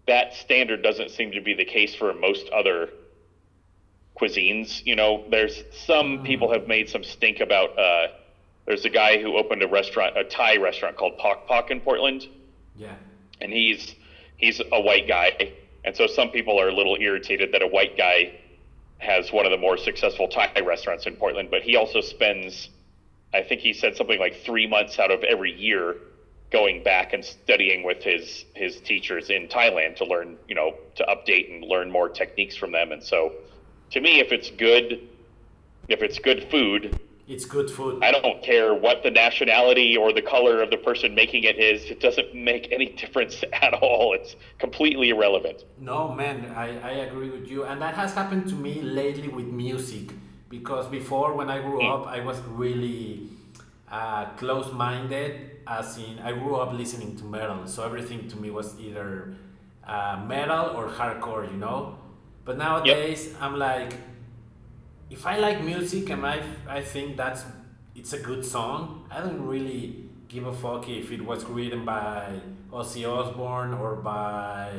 [0.06, 2.90] that standard doesn't seem to be the case for most other
[4.20, 4.84] cuisines.
[4.84, 6.24] You know, there's some mm.
[6.24, 7.78] people have made some stink about.
[7.78, 8.08] Uh,
[8.66, 12.26] there's a guy who opened a restaurant, a Thai restaurant called Pok Pok in Portland.
[12.76, 12.94] Yeah,
[13.40, 13.94] and he's
[14.36, 15.52] he's a white guy,
[15.86, 18.32] and so some people are a little irritated that a white guy
[18.98, 22.70] has one of the more successful Thai restaurants in Portland, but he also spends,
[23.32, 25.96] I think he said something like three months out of every year
[26.50, 31.04] going back and studying with his his teachers in Thailand to learn, you know, to
[31.04, 32.92] update and learn more techniques from them.
[32.92, 33.32] And so,
[33.90, 35.08] to me, if it's good,
[35.88, 38.02] if it's good food, it's good food.
[38.04, 41.84] I don't care what the nationality or the color of the person making it is.
[41.90, 44.14] It doesn't make any difference at all.
[44.14, 45.64] It's completely irrelevant.
[45.78, 47.64] No, man, I, I agree with you.
[47.64, 50.12] And that has happened to me lately with music.
[50.48, 53.28] Because before, when I grew up, I was really
[53.90, 57.66] uh, close minded, as in, I grew up listening to metal.
[57.66, 59.34] So everything to me was either
[59.84, 61.98] uh, metal or hardcore, you know?
[62.44, 63.42] But nowadays, yep.
[63.42, 63.94] I'm like,
[65.10, 67.44] if I like music and I, I think that's
[67.94, 72.40] it's a good song, I don't really give a fuck if it was written by
[72.72, 74.70] Ozzy Osbourne or by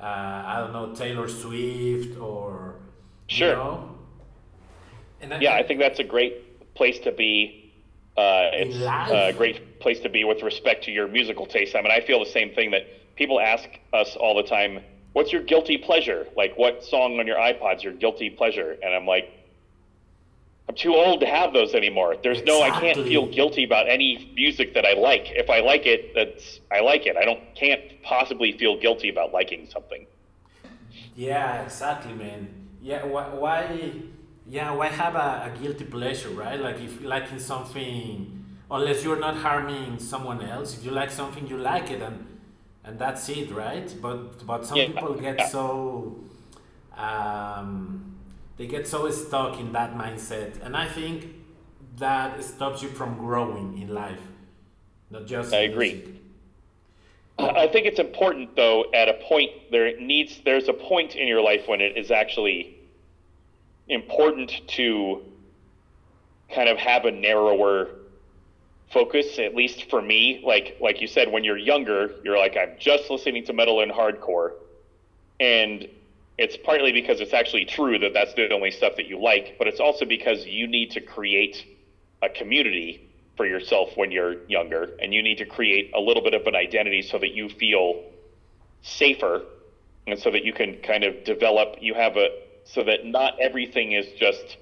[0.00, 2.76] uh, I don't know Taylor Swift or
[3.26, 3.48] sure.
[3.48, 3.90] You know?
[5.32, 7.72] I, yeah, I think that's a great place to be.
[8.16, 11.74] Uh, it's a great place to be with respect to your musical taste.
[11.74, 12.86] I mean, I feel the same thing that
[13.16, 14.80] people ask us all the time.
[15.12, 16.26] What's your guilty pleasure?
[16.36, 18.76] Like, what song on your iPod's your guilty pleasure?
[18.82, 19.30] And I'm like,
[20.68, 22.16] I'm too old to have those anymore.
[22.20, 22.60] There's exactly.
[22.60, 25.30] no, I can't feel guilty about any music that I like.
[25.30, 27.16] If I like it, that's I like it.
[27.16, 30.06] I don't can't possibly feel guilty about liking something.
[31.14, 32.68] Yeah, exactly, man.
[32.82, 33.28] Yeah, why?
[33.28, 33.92] why
[34.48, 36.58] yeah, why have a, a guilty pleasure, right?
[36.58, 41.58] Like if liking something, unless you're not harming someone else, if you like something, you
[41.58, 42.26] like it, and
[42.82, 43.94] and that's it, right?
[44.02, 44.86] But but some yeah.
[44.86, 45.46] people get yeah.
[45.46, 46.24] so.
[46.96, 48.15] Um,
[48.56, 50.64] they get so stuck in that mindset.
[50.64, 51.34] And i think
[51.98, 54.20] that stops you from growing in life
[55.10, 56.20] not just i agree.
[57.38, 61.42] i think it's important though at a point there needs there's a point in your
[61.42, 62.76] life when it is actually
[63.88, 65.22] important to
[66.50, 67.88] kind of have a narrower
[68.92, 69.38] focus.
[69.38, 73.10] At least for me, like like you said, when you're younger, you're like I'm just
[73.10, 74.52] listening to metal and hardcore,
[75.40, 75.88] and
[76.38, 79.66] it's partly because it's actually true that that's the only stuff that you like, but
[79.66, 81.64] it's also because you need to create
[82.22, 86.34] a community for yourself when you're younger, and you need to create a little bit
[86.34, 88.02] of an identity so that you feel
[88.82, 89.42] safer,
[90.06, 91.76] and so that you can kind of develop.
[91.80, 92.28] You have a
[92.64, 94.56] so that not everything is just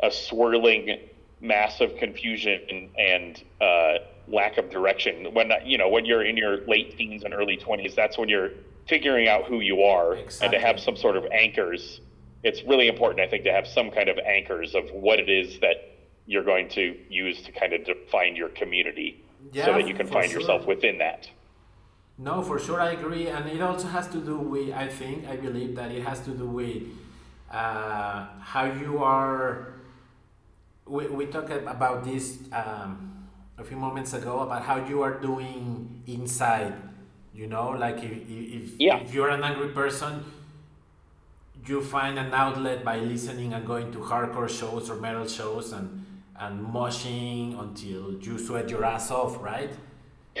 [0.00, 0.98] a swirling
[1.40, 3.87] mass of confusion and, and uh,
[4.30, 5.32] lack of direction.
[5.32, 8.50] When you know when you're in your late teens and early twenties, that's when you're
[8.86, 10.46] figuring out who you are Exactly.
[10.46, 12.00] and to have some sort of anchors.
[12.42, 15.58] It's really important, I think, to have some kind of anchors of what it is
[15.60, 19.24] that you're going to use to kind of define your community,
[19.54, 20.40] so that you can find sure.
[20.40, 21.28] yourself within that.
[22.16, 24.72] No, for sure, I agree, and it also has to do with.
[24.74, 26.82] I think I believe that it has to do with
[27.50, 29.74] uh, how you are.
[30.86, 33.17] We we talked about this um,
[33.58, 36.74] a few moments ago about how you are doing inside.
[37.34, 38.98] You know, like if if, Yeah.
[38.98, 40.24] if you're an angry person,
[41.66, 46.04] you find an outlet by listening and going to hardcore shows or metal shows and
[46.40, 49.72] and moshing until you sweat your ass off, right?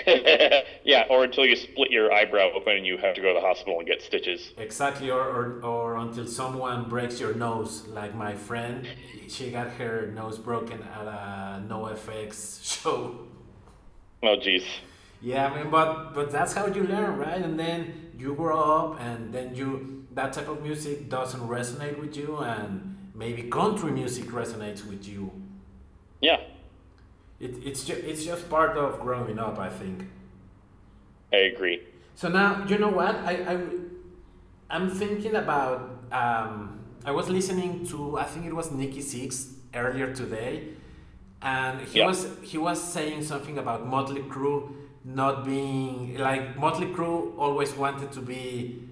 [0.84, 3.46] yeah, or until you split your eyebrow open and you have to go to the
[3.46, 4.52] hospital and get stitches.
[4.56, 7.86] Exactly, or, or, or until someone breaks your nose.
[7.88, 8.86] Like my friend,
[9.28, 13.26] she got her nose broken at a NoFX show.
[14.22, 14.64] Oh, jeez.
[15.20, 17.42] Yeah, I mean, but but that's how you learn, right?
[17.42, 22.16] And then you grow up, and then you that type of music doesn't resonate with
[22.16, 25.32] you, and maybe country music resonates with you.
[26.20, 26.40] Yeah,
[27.40, 30.06] It, it's ju- it's just part of growing up, I think.
[31.32, 31.82] I agree.
[32.14, 33.14] So now, you know what?
[33.16, 33.58] I, I,
[34.70, 35.80] I'm thinking about.
[36.12, 40.68] Um, I was listening to, I think it was Nikki Sixx earlier today,
[41.40, 42.06] and he Yeah.
[42.06, 44.74] was he was saying something about Motley Crue
[45.04, 48.82] not being like Motley Crue always wanted to be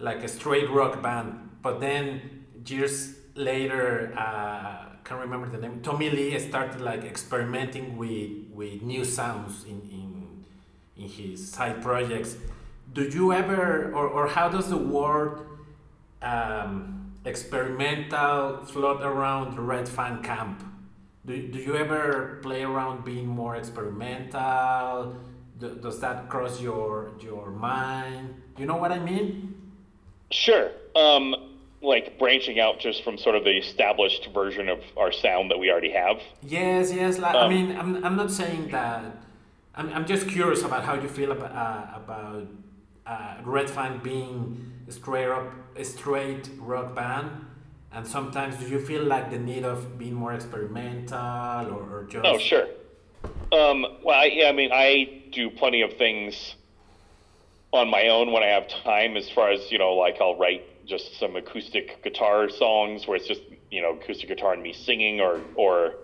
[0.00, 5.80] like a straight rock band, but then years later, uh, can't remember the name.
[5.82, 10.44] Tommy Lee started like experimenting with with new sounds in in
[10.96, 12.36] in his side projects.
[12.92, 15.40] Do you ever, or, or how does the word
[16.22, 20.62] um, experimental float around the Red Fang camp?
[21.26, 25.16] Do, do you ever play around being more experimental?
[25.58, 28.42] Do, does that cross your your mind?
[28.58, 29.54] You know what I mean?
[30.30, 30.70] Sure.
[30.94, 31.34] Um,
[31.84, 35.70] like branching out just from sort of the established version of our sound that we
[35.70, 36.20] already have.
[36.42, 37.18] Yes, yes.
[37.18, 39.04] Like, I Um, mean, I'm, I'm not saying that.
[39.74, 42.46] I'm, I'm just curious about how you feel about uh, about
[43.06, 47.28] uh, Red Fang being a straight up a straight rock band,
[47.92, 52.24] and sometimes do you feel like the need of being more experimental or, or just?
[52.24, 52.66] Oh, sure.
[53.52, 56.54] Um, well, I, yeah, I mean, I do plenty of things
[57.72, 60.62] on my own when I have time, as far as, you know, like I'll write
[60.84, 65.20] just some acoustic guitar songs where it's just, you know, acoustic guitar and me singing,
[65.20, 65.94] or, or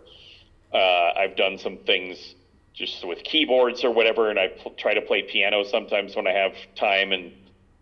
[0.73, 2.35] uh, I've done some things
[2.73, 6.33] just with keyboards or whatever, and I pl- try to play piano sometimes when I
[6.33, 7.33] have time and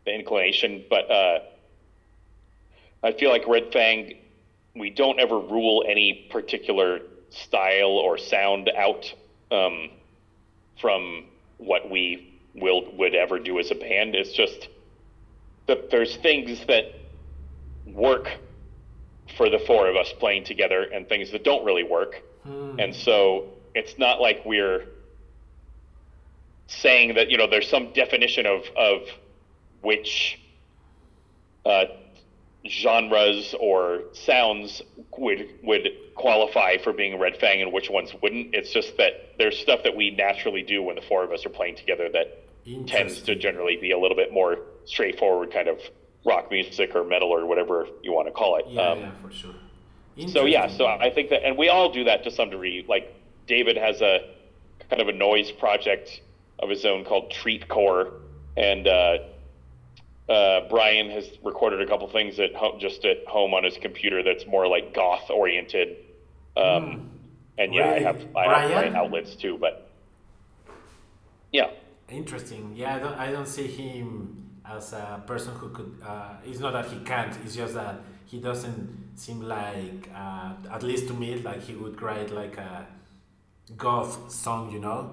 [0.04, 0.84] the inclination.
[0.88, 1.38] But uh,
[3.02, 4.14] I feel like Red Fang,
[4.74, 9.12] we don't ever rule any particular style or sound out
[9.50, 9.90] um,
[10.80, 11.26] from
[11.58, 14.14] what we will would ever do as a band.
[14.14, 14.68] It's just
[15.68, 16.94] that there's things that
[17.86, 18.28] work
[19.36, 22.22] for the four of us playing together and things that don't really work.
[22.80, 24.86] And so it's not like we're
[26.66, 29.02] saying that, you know, there's some definition of, of
[29.82, 30.40] which
[31.64, 31.84] uh,
[32.66, 34.82] genres or sounds
[35.16, 38.54] would would qualify for being Red Fang and which ones wouldn't.
[38.54, 41.50] It's just that there's stuff that we naturally do when the four of us are
[41.50, 42.44] playing together that
[42.86, 44.58] tends to generally be a little bit more
[44.88, 45.78] straightforward kind of
[46.24, 48.64] rock music or metal or whatever you want to call it.
[48.68, 49.54] Yeah, Um, yeah, for sure.
[50.28, 52.84] so yeah, so I think that, and we all do that to some degree.
[52.88, 53.14] Like
[53.46, 54.20] David has a
[54.90, 56.20] kind of a noise project
[56.58, 58.12] of his own called Treat Core,
[58.56, 59.18] and uh,
[60.28, 64.22] uh, Brian has recorded a couple things at home, just at home on his computer
[64.22, 65.96] that's more like goth oriented.
[66.56, 67.10] Um,
[67.58, 68.70] And yeah, I have I Brian?
[68.70, 69.90] have my outlets too, but
[71.52, 71.70] yeah,
[72.10, 72.72] Interesting.
[72.74, 73.14] Yeah, I don't.
[73.14, 74.37] I don't see him
[74.70, 75.92] as a person who could.
[76.04, 77.36] Uh, it's not that he can't.
[77.44, 82.00] It's just that he doesn't seem like, uh, at least to me, like he would
[82.02, 82.86] write like a
[83.76, 85.10] goth song, you know.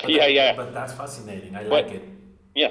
[0.00, 0.56] But Yeah, that- yeah.
[0.56, 1.54] But that's fascinating.
[1.56, 2.08] I But- like it.
[2.54, 2.70] yeah.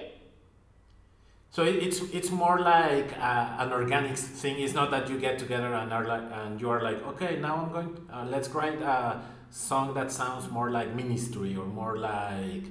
[1.51, 4.59] So it's it's more like uh, an organic thing.
[4.59, 7.55] It's not that you get together and are like and you are like, okay, now
[7.61, 7.97] I'm going.
[8.11, 9.21] Uh, let's write a
[9.51, 12.65] song that sounds more like ministry or more like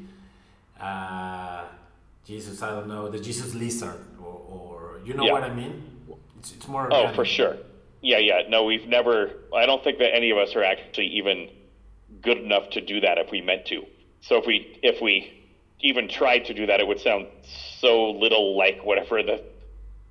[0.78, 1.64] uh,
[2.26, 5.32] Jesus, I don't know, the Jesus Lizard, or, or you know Yeah.
[5.32, 5.82] what I mean?
[6.38, 6.88] It's, it's more.
[6.92, 7.56] Oh, for sure.
[8.00, 8.42] Yeah, yeah.
[8.48, 9.30] No, we've never.
[9.54, 11.50] I don't think that any of us are actually even
[12.22, 13.84] good enough to do that if we meant to.
[14.22, 15.32] So if we if we
[15.80, 17.26] even tried to do that, it would sound
[17.78, 19.42] so little like whatever the.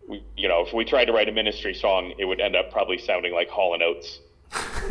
[0.07, 2.71] we- You know, if we tried to write a ministry song, it would end up
[2.71, 4.19] probably sounding like Hall and Oates.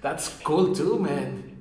[0.00, 1.53] That's cool too, man.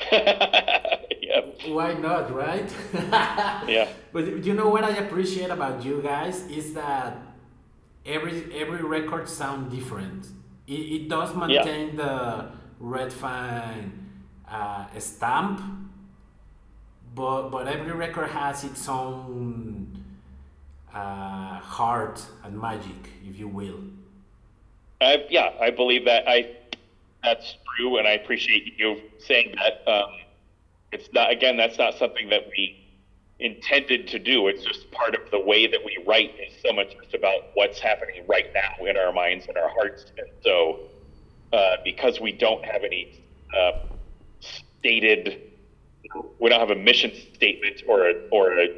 [0.12, 2.70] yeah, Why not, right?
[3.68, 7.18] yeah, But you know what I appreciate about you guys is that
[8.06, 10.26] every every record sound different.
[10.66, 13.92] It, it does maintain the Red Fang
[14.48, 15.60] uh, stamp,
[17.14, 20.04] but but every record has its own
[20.94, 23.80] uh, heart and magic, if you will.
[25.00, 25.52] I, yeah.
[25.60, 26.28] I believe that.
[26.28, 26.56] I
[27.22, 29.90] that's true, and I appreciate you saying that.
[29.90, 30.10] Um,
[30.92, 31.56] it's not again.
[31.56, 32.88] That's not something that we
[33.40, 34.48] intended to do.
[34.48, 37.78] It's just part of the way that we write is so much just about what's
[37.78, 40.06] happening right now in our minds and our hearts.
[40.16, 40.80] And so,
[41.52, 43.24] uh, because we don't have any
[43.56, 43.72] uh,
[44.80, 45.52] stated,
[46.40, 48.68] we don't have a mission statement or a, or a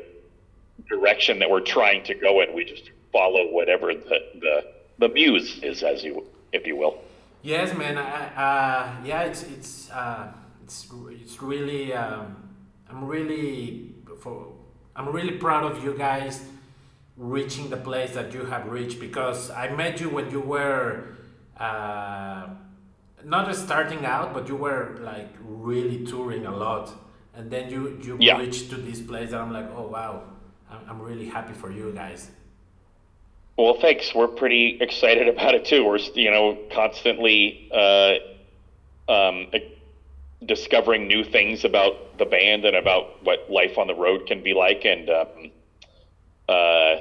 [0.88, 2.54] direction that we're trying to go in.
[2.54, 4.64] We just follow whatever the the,
[4.98, 6.98] the muse is, as you if you will.
[7.42, 7.96] Yes, man.
[7.98, 10.28] I, uh, yeah, it's it's uh,
[10.62, 11.92] it's it's really.
[11.92, 12.36] Um,
[12.88, 14.52] I'm really for.
[14.94, 16.42] I'm really proud of you guys
[17.16, 21.04] reaching the place that you have reached because I met you when you were
[21.56, 22.48] uh,
[23.24, 26.92] not starting out, but you were like really touring a lot,
[27.34, 28.36] and then you you Yeah.
[28.38, 30.24] reached to this place that I'm like, oh wow,
[30.70, 32.30] I'm, I'm really happy for you guys.
[33.60, 34.14] Well, thanks.
[34.14, 35.84] We're pretty excited about it too.
[35.84, 38.14] We're you know constantly uh,
[39.12, 39.48] um,
[40.46, 44.54] discovering new things about the band and about what life on the road can be
[44.54, 45.50] like, and um,
[46.48, 47.00] uh,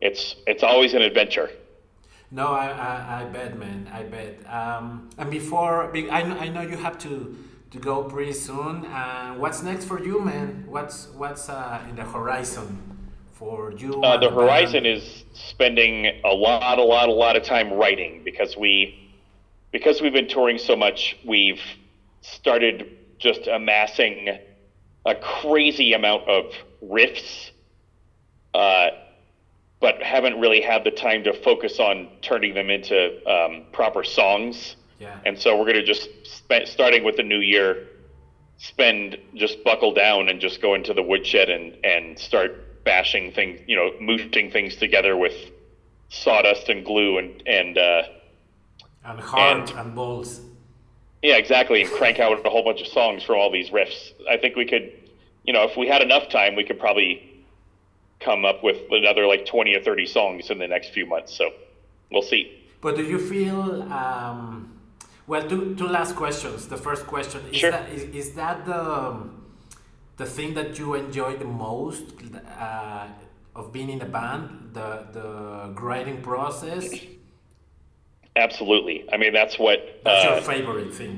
[0.00, 1.48] it's it's always an adventure.
[2.32, 3.88] No, I, I, I bet, man.
[3.92, 4.44] I bet.
[4.52, 7.36] Um, and before, I, I know you have to,
[7.70, 8.86] to go pretty soon.
[8.86, 10.64] Uh, what's next for you, man?
[10.66, 12.91] What's what's uh, in the horizon
[13.42, 14.02] for you?
[14.02, 18.56] Uh, the horizon is spending a lot, a lot, a lot of time writing because
[18.56, 19.12] we,
[19.72, 21.60] because we've been touring so much, we've
[22.20, 24.38] started just amassing
[25.04, 26.52] a crazy amount of
[26.84, 27.50] riffs,
[28.54, 28.88] uh,
[29.80, 34.76] but haven't really had the time to focus on turning them into um, proper songs.
[35.00, 35.18] Yeah.
[35.26, 36.08] And so we're going to just
[36.66, 37.88] starting with the new year,
[38.58, 43.60] spend just buckle down and just go into the woodshed and and start bashing things,
[43.66, 45.34] you know, mooshing things together with
[46.08, 48.02] sawdust and glue and and uh,
[49.04, 50.40] and heart and- and, balls.
[51.22, 54.12] yeah, exactly, and crank out a whole bunch of songs from all these riffs.
[54.28, 54.92] I think we could,
[55.44, 57.44] you know, if we had enough time, we could probably
[58.20, 61.34] come up with another like twenty or thirty songs in the next few months.
[61.34, 61.50] So
[62.10, 62.58] we'll see.
[62.80, 63.82] But do you feel?
[63.92, 64.68] Um,
[65.28, 66.66] well, two, two last questions.
[66.66, 67.70] The first question is Sure.
[67.70, 68.82] that is, is that the
[70.22, 72.04] the thing that you enjoy the most
[72.58, 73.08] uh,
[73.56, 76.84] of being in a band, the the writing process.
[78.36, 79.04] Absolutely.
[79.12, 79.78] I mean, that's what.
[80.04, 81.14] That's uh, your favorite thing.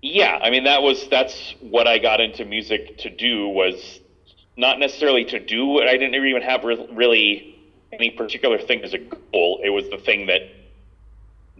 [0.00, 4.00] Yeah, I mean that was that's what I got into music to do was
[4.56, 5.88] not necessarily to do it.
[5.88, 7.26] I didn't even have re- really
[7.92, 9.60] any particular thing as a goal.
[9.62, 10.42] It was the thing that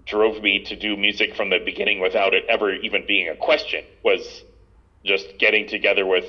[0.07, 3.85] drove me to do music from the beginning without it ever even being a question.
[4.03, 4.43] Was
[5.05, 6.27] just getting together with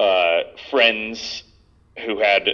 [0.00, 0.40] uh,
[0.70, 1.42] friends
[2.04, 2.48] who had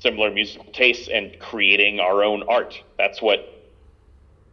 [0.00, 2.74] similar musical tastes and creating our own art.
[2.98, 3.40] That's what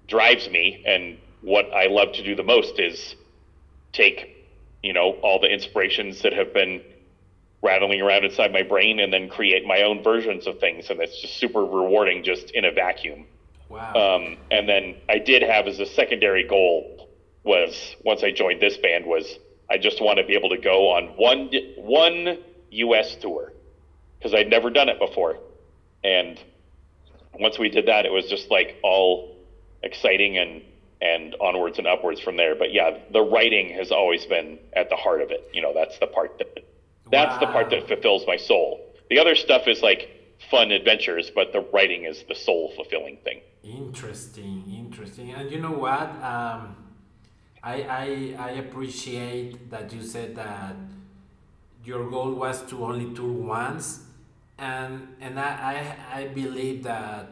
[0.08, 3.16] drives me and what I love to do the most is
[3.92, 4.48] take,
[4.82, 6.82] you know, all the inspirations that have been
[7.62, 11.20] rattling around inside my brain and then create my own versions of things and it's
[11.20, 13.26] just super rewarding just in a vacuum.
[13.70, 13.94] Wow.
[13.94, 17.10] Um, and then I did have as a secondary goal
[17.44, 19.40] was once I joined this band was
[19.70, 22.38] I just want to be able to go on one one
[22.72, 23.54] US tour
[24.18, 25.38] because I'd never done it before.
[26.04, 26.40] And
[27.40, 29.36] once we did that, it was just like all
[29.84, 30.62] exciting and
[31.00, 32.56] and onwards and upwards from there.
[32.56, 35.50] But yeah, the writing has always been at the heart of it.
[35.54, 36.66] You know, that's the part that
[37.12, 38.96] that's the part that fulfills my soul.
[39.10, 40.10] The other stuff is like
[40.50, 43.42] fun adventures, but the writing is the soul fulfilling thing.
[43.64, 45.32] Interesting, interesting.
[45.32, 46.10] And you know what?
[46.24, 46.76] Um,
[47.68, 50.76] I, I I appreciate that you said that
[51.84, 54.04] your goal was to only tour once,
[54.58, 55.52] and and I
[56.14, 57.32] I, I believe that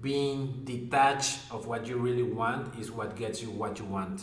[0.00, 4.22] being detached of what you really want is what gets you what you want.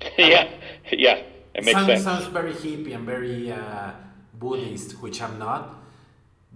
[0.18, 0.48] yeah,
[0.92, 1.22] yeah,
[1.54, 2.04] it makes sounds, sense.
[2.04, 3.92] sounds very hippie and very uh,
[4.38, 5.74] Buddhist, which I'm not.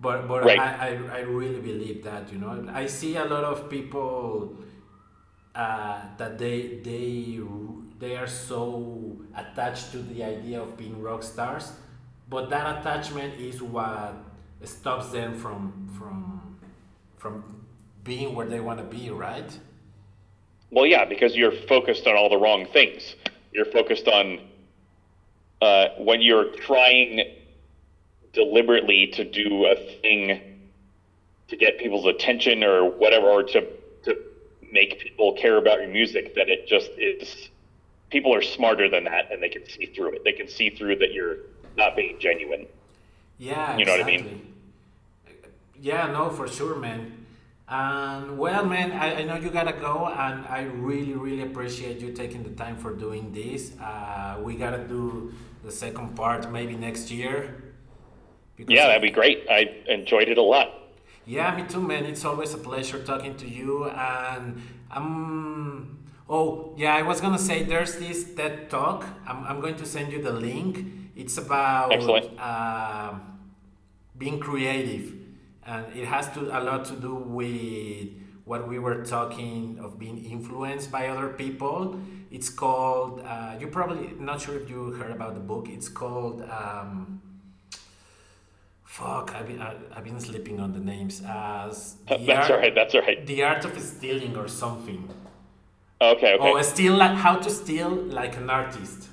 [0.00, 0.58] But but Right.
[0.58, 4.56] I, I, I really believe that you know I see a lot of people
[5.54, 7.40] uh, that they they
[8.00, 11.72] they are so attached to the idea of being rock stars,
[12.28, 14.14] but that attachment is what
[14.64, 16.56] stops them from from
[17.18, 17.66] from
[18.02, 19.58] being where they want to be, right?
[20.70, 23.14] Well, yeah, because you're focused on all the wrong things.
[23.52, 24.40] You're focused on
[25.60, 27.36] uh, when you're trying
[28.32, 30.40] deliberately to do a thing
[31.48, 33.66] to get people's attention or whatever, or to
[34.04, 34.16] to
[34.72, 36.34] make people care about your music.
[36.34, 37.50] That it just is.
[38.10, 40.24] People are smarter than that, and they can see through it.
[40.24, 41.36] They can see through that you're
[41.76, 42.66] not being genuine.
[43.38, 44.20] Yeah, You know what I mean?
[45.26, 45.50] exactly.
[45.80, 47.12] Yeah, no, for sure, man.
[47.68, 52.12] And well, man, I, I know you gotta go, and I really, really appreciate you
[52.12, 53.72] taking the time for doing this.
[53.80, 55.32] Uh, we gotta do
[55.64, 57.62] the second part maybe next year.
[58.56, 59.46] Because- Yeah, that'd be great.
[59.48, 60.68] I enjoyed it a lot.
[61.26, 62.04] Yeah, me too, man.
[62.06, 63.84] It's always a pleasure talking to you.
[63.88, 65.98] And um,
[66.30, 69.04] oh yeah, I was gonna say there's this TED talk.
[69.26, 70.86] I'm, I'm going to send you the link.
[71.16, 71.92] It's about
[72.38, 73.18] uh,
[74.16, 75.12] being creative,
[75.66, 78.08] and it has to a lot to do with
[78.44, 82.00] what we were talking of being influenced by other people.
[82.30, 83.20] It's called.
[83.20, 85.68] Uh, you probably not sure if you heard about the book.
[85.68, 86.42] It's called.
[86.42, 87.20] Um,
[88.84, 91.22] Fuck, I've been, I've been sleeping on the names.
[91.24, 92.74] As the That's art, all right.
[92.74, 93.24] That's all right.
[93.24, 95.08] The art of stealing or something.
[96.00, 96.34] Okay.
[96.34, 96.52] Okay.
[96.52, 99.08] Oh, steal like how to steal like an artist.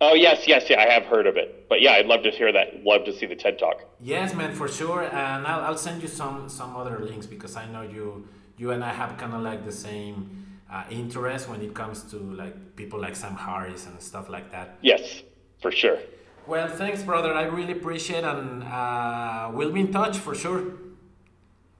[0.00, 0.80] Oh yes, yes, yeah.
[0.80, 2.84] I have heard of it, but yeah, I'd love to hear that.
[2.84, 3.82] Love to see the TED talk.
[4.00, 5.02] Yes, man, for sure.
[5.02, 8.84] And I'll, I'll send you some some other links because I know you you and
[8.84, 13.00] I have kind of like the same uh, interest when it comes to like people
[13.00, 14.76] like Sam Harris and stuff like that.
[14.82, 15.22] Yes,
[15.60, 15.98] for sure.
[16.46, 17.34] Well, thanks, brother.
[17.34, 20.62] I really appreciate, and uh, we'll be in touch for sure.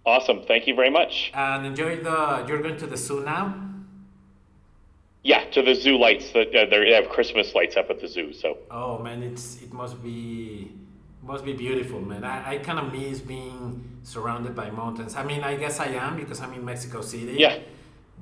[0.05, 0.43] Awesome.
[0.43, 1.31] Thank you very much.
[1.35, 2.45] And enjoy the.
[2.49, 3.68] You're going to the zoo now.
[5.23, 6.31] Yeah, to the zoo lights.
[6.33, 8.33] That uh, they have Christmas lights up at the zoo.
[8.33, 10.73] So Oh man, it's it must be
[11.23, 12.25] must be beautiful, man.
[12.25, 15.17] I, I kind of miss being surrounded by mountains.
[15.17, 17.39] I mean, I guess I am because I'm in Mexico City.
[17.39, 17.59] yeah,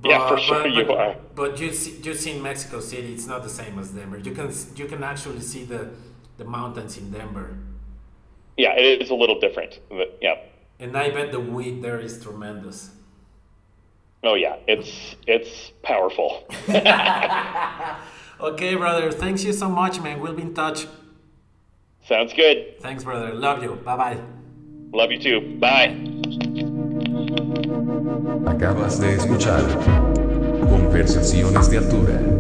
[0.05, 1.16] yeah, for sure but, you but, are.
[1.34, 4.18] But you see, you see in Mexico City, it's not the same as Denver.
[4.18, 5.90] You can you can actually see the
[6.38, 7.59] the mountains in Denver,
[8.57, 9.80] Yeah, it is a little different.
[9.88, 10.36] But, yeah.
[10.78, 12.90] and I bet the weed there is tremendous.
[14.23, 16.49] Oh yeah, it's it's powerful.
[18.39, 19.11] Okay, brother.
[19.12, 20.21] Thanks you so much, man.
[20.21, 20.87] We'll be in touch.
[22.05, 22.79] Sounds good.
[22.81, 23.33] Thanks, brother.
[23.33, 23.77] Love you.
[23.77, 24.21] Bye bye.
[24.93, 25.57] Love you too.
[25.59, 25.97] Bye.
[28.47, 29.62] Acabas de escuchar
[30.69, 32.36] Conversaciones de Altura.